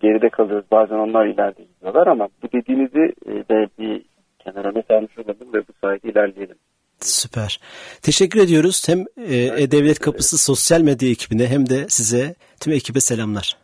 geride 0.00 0.28
kalıyoruz, 0.28 0.66
bazen 0.70 0.94
onlar 0.94 1.26
ileride 1.26 1.62
gidiyorlar 1.62 2.06
ama 2.06 2.28
bu 2.42 2.52
dediğinizi 2.52 3.12
e, 3.26 3.32
de 3.32 3.68
bir 3.78 4.02
kenara 4.38 4.72
not 4.72 4.90
almış 4.90 5.18
olalım 5.18 5.54
ve 5.54 5.58
bu 5.68 5.72
sayede 5.80 6.08
ilerleyelim. 6.08 6.56
Süper. 7.00 7.60
Teşekkür 8.02 8.40
ediyoruz. 8.40 8.88
Hem 8.88 8.98
e, 9.28 9.62
E-Devlet 9.62 9.98
Kapısı 9.98 10.38
sosyal 10.38 10.80
medya 10.80 11.10
ekibine 11.10 11.46
hem 11.46 11.68
de 11.68 11.88
size 11.88 12.34
tüm 12.60 12.72
ekibe 12.72 13.00
selamlar. 13.00 13.56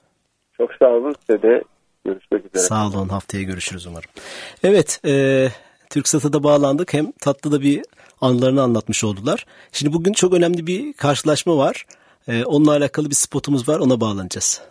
Çok 0.56 0.70
sağ 0.78 0.86
olun. 0.88 1.14
Size 1.26 1.42
de 1.42 1.62
görüşmek 2.04 2.46
üzere. 2.46 2.62
Sağ 2.62 2.86
olun. 2.86 3.08
Haftaya 3.08 3.42
görüşürüz 3.42 3.86
umarım. 3.86 4.10
Evet. 4.62 5.00
E, 5.06 5.48
TürkSat'a 5.90 6.32
da 6.32 6.42
bağlandık. 6.42 6.94
Hem 6.94 7.12
tatlı 7.12 7.52
da 7.52 7.60
bir 7.60 7.82
anılarını 8.20 8.62
anlatmış 8.62 9.04
oldular. 9.04 9.46
Şimdi 9.72 9.92
bugün 9.92 10.12
çok 10.12 10.34
önemli 10.34 10.66
bir 10.66 10.92
karşılaşma 10.92 11.56
var. 11.56 11.86
E, 12.28 12.44
onunla 12.44 12.70
alakalı 12.70 13.10
bir 13.10 13.14
spotumuz 13.14 13.68
var. 13.68 13.78
Ona 13.78 14.00
bağlanacağız. 14.00 14.62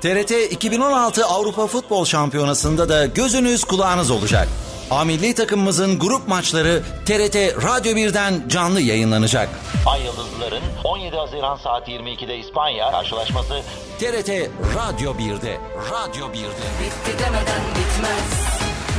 TRT 0.00 0.52
2016 0.52 1.24
Avrupa 1.24 1.66
Futbol 1.66 2.04
Şampiyonası'nda 2.04 2.88
da 2.88 3.06
gözünüz 3.06 3.64
kulağınız 3.64 4.10
olacak. 4.10 4.48
A 4.90 5.04
milli 5.04 5.34
takımımızın 5.34 5.98
grup 5.98 6.28
maçları 6.28 6.82
TRT 7.06 7.36
Radyo 7.36 7.92
1'den 7.92 8.48
canlı 8.48 8.80
yayınlanacak. 8.80 9.48
Ay 9.86 10.04
Yıldızlıların 10.04 10.62
17 10.84 11.16
Haziran 11.16 11.56
saat 11.56 11.88
22'de 11.88 12.38
İspanya 12.38 12.90
karşılaşması 12.90 13.54
TRT 13.98 14.28
Radyo 14.76 15.12
1'de. 15.12 15.58
Radyo 15.90 16.26
1'de. 16.26 16.66
Bitti 16.80 17.18
demeden 17.18 17.62
bitmez. 17.70 18.28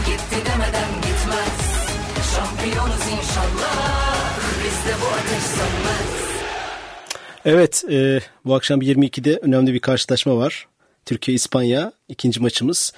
Gitti 0.06 0.46
demeden 0.52 0.92
gitmez. 0.96 1.54
Şampiyonuz 2.36 3.02
inşallah. 3.02 3.76
Bizde 4.64 4.94
bu 5.02 5.06
ateş 5.08 5.44
sönmez. 5.44 6.22
Evet. 7.46 7.84
E, 7.92 8.20
bu 8.46 8.56
akşam 8.56 8.82
22'de 8.82 9.40
önemli 9.42 9.74
bir 9.74 9.80
karşılaşma 9.80 10.38
var. 10.38 10.68
Türkiye-İspanya 11.06 11.92
ikinci 12.10 12.40
maçımız. 12.40 12.94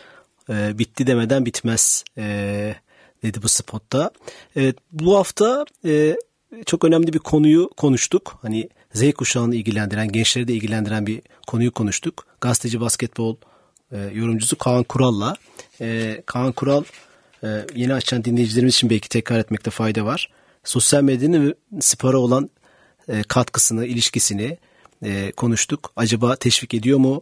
E, 0.50 0.78
bitti 0.80 1.08
demeden 1.08 1.46
bitmez 1.46 2.04
e, 2.18 2.76
dedi 3.24 3.42
bu 3.44 3.50
spotta. 3.50 4.12
Evet, 4.56 4.78
bu 4.92 5.18
hafta 5.18 5.66
e, 5.86 6.18
çok 6.66 6.84
önemli 6.84 7.14
bir 7.14 7.20
konuyu 7.20 7.70
konuştuk. 7.78 8.40
Hani 8.42 8.70
Z 8.94 9.14
kuşağını 9.14 9.56
ilgilendiren, 9.56 10.12
gençleri 10.12 10.48
de 10.48 10.54
ilgilendiren 10.54 11.08
bir 11.08 11.22
konuyu 11.48 11.72
konuştuk. 11.72 12.26
Gazeteci 12.42 12.82
basketbol 12.82 13.36
e, 13.92 13.98
yorumcusu 14.14 14.58
Kaan 14.58 14.84
Kural'la. 14.84 15.36
E, 15.82 16.22
Kaan 16.26 16.52
Kural 16.52 16.84
e, 17.44 17.66
yeni 17.76 17.94
açan 17.94 18.24
dinleyicilerimiz 18.26 18.74
için 18.74 18.90
belki 18.90 19.10
tekrar 19.10 19.40
etmekte 19.40 19.72
fayda 19.72 20.06
var. 20.06 20.30
Sosyal 20.64 21.04
medyanın 21.04 21.56
spora 21.80 22.18
olan 22.18 22.50
e, 23.08 23.24
katkısını, 23.24 23.86
ilişkisini 23.86 24.58
e, 25.04 25.32
konuştuk. 25.32 25.92
Acaba 25.96 26.36
teşvik 26.36 26.74
ediyor 26.74 27.00
mu 27.00 27.22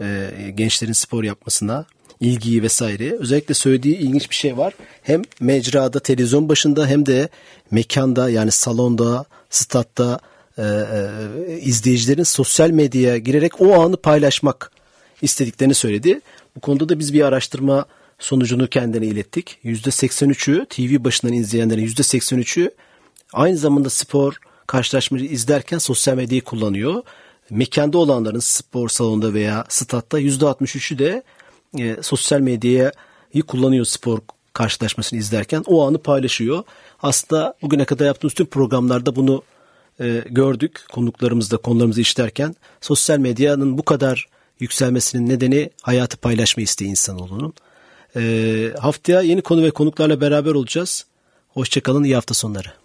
e, 0.00 0.30
gençlerin 0.54 0.92
spor 0.92 1.24
yapmasına? 1.24 1.86
İlgiyi 2.20 2.62
vesaire. 2.62 3.16
Özellikle 3.18 3.54
söylediği 3.54 3.96
ilginç 3.96 4.30
bir 4.30 4.34
şey 4.34 4.56
var. 4.56 4.74
Hem 5.02 5.22
mecrada, 5.40 6.00
televizyon 6.00 6.48
başında 6.48 6.86
hem 6.86 7.06
de 7.06 7.28
mekanda 7.70 8.30
yani 8.30 8.50
salonda, 8.50 9.24
statta 9.50 10.18
e, 10.58 10.62
e, 10.62 11.58
izleyicilerin 11.60 12.22
sosyal 12.22 12.70
medyaya 12.70 13.18
girerek 13.18 13.60
o 13.60 13.82
anı 13.82 13.96
paylaşmak 13.96 14.72
istediklerini 15.22 15.74
söyledi. 15.74 16.20
Bu 16.56 16.60
konuda 16.60 16.88
da 16.88 16.98
biz 16.98 17.14
bir 17.14 17.20
araştırma 17.20 17.84
sonucunu 18.18 18.66
kendine 18.66 19.06
ilettik. 19.06 19.58
%83'ü 19.64 20.66
TV 20.66 21.04
başından 21.04 21.34
izleyenlerin 21.34 21.86
%83'ü 21.86 22.70
aynı 23.32 23.56
zamanda 23.56 23.90
spor 23.90 24.34
karşılaşmayı 24.66 25.24
izlerken 25.24 25.78
sosyal 25.78 26.16
medyayı 26.16 26.42
kullanıyor. 26.42 27.02
Mekanda 27.50 27.98
olanların 27.98 28.38
spor 28.38 28.88
salonunda 28.88 29.34
veya 29.34 29.64
statta 29.68 30.20
%63'ü 30.20 30.98
de 30.98 31.22
e, 31.78 31.96
sosyal 32.02 32.40
medyayı 32.40 33.42
kullanıyor 33.46 33.84
spor 33.84 34.18
karşılaşmasını 34.52 35.18
izlerken. 35.18 35.64
O 35.66 35.86
anı 35.86 35.98
paylaşıyor. 35.98 36.62
Aslında 37.02 37.54
bugüne 37.62 37.84
kadar 37.84 38.06
yaptığımız 38.06 38.34
tüm 38.34 38.46
programlarda 38.46 39.16
bunu 39.16 39.42
e, 40.00 40.24
gördük. 40.30 40.84
Konuklarımızda 40.92 41.56
konularımızı 41.56 42.00
işlerken. 42.00 42.56
Sosyal 42.80 43.18
medyanın 43.18 43.78
bu 43.78 43.82
kadar 43.82 44.28
yükselmesinin 44.60 45.28
nedeni 45.28 45.70
hayatı 45.82 46.16
paylaşma 46.16 46.62
isteği 46.62 46.88
insanoğlunun. 46.88 47.54
E, 48.16 48.72
haftaya 48.78 49.20
yeni 49.20 49.42
konu 49.42 49.62
ve 49.62 49.70
konuklarla 49.70 50.20
beraber 50.20 50.50
olacağız. 50.50 51.06
Hoşçakalın, 51.48 52.04
iyi 52.04 52.14
hafta 52.14 52.34
sonları. 52.34 52.79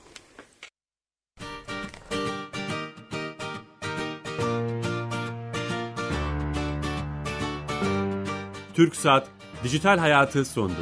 TürkSat 8.76 9.28
Dijital 9.64 9.98
Hayatı 9.98 10.46
sondu. 10.46 10.74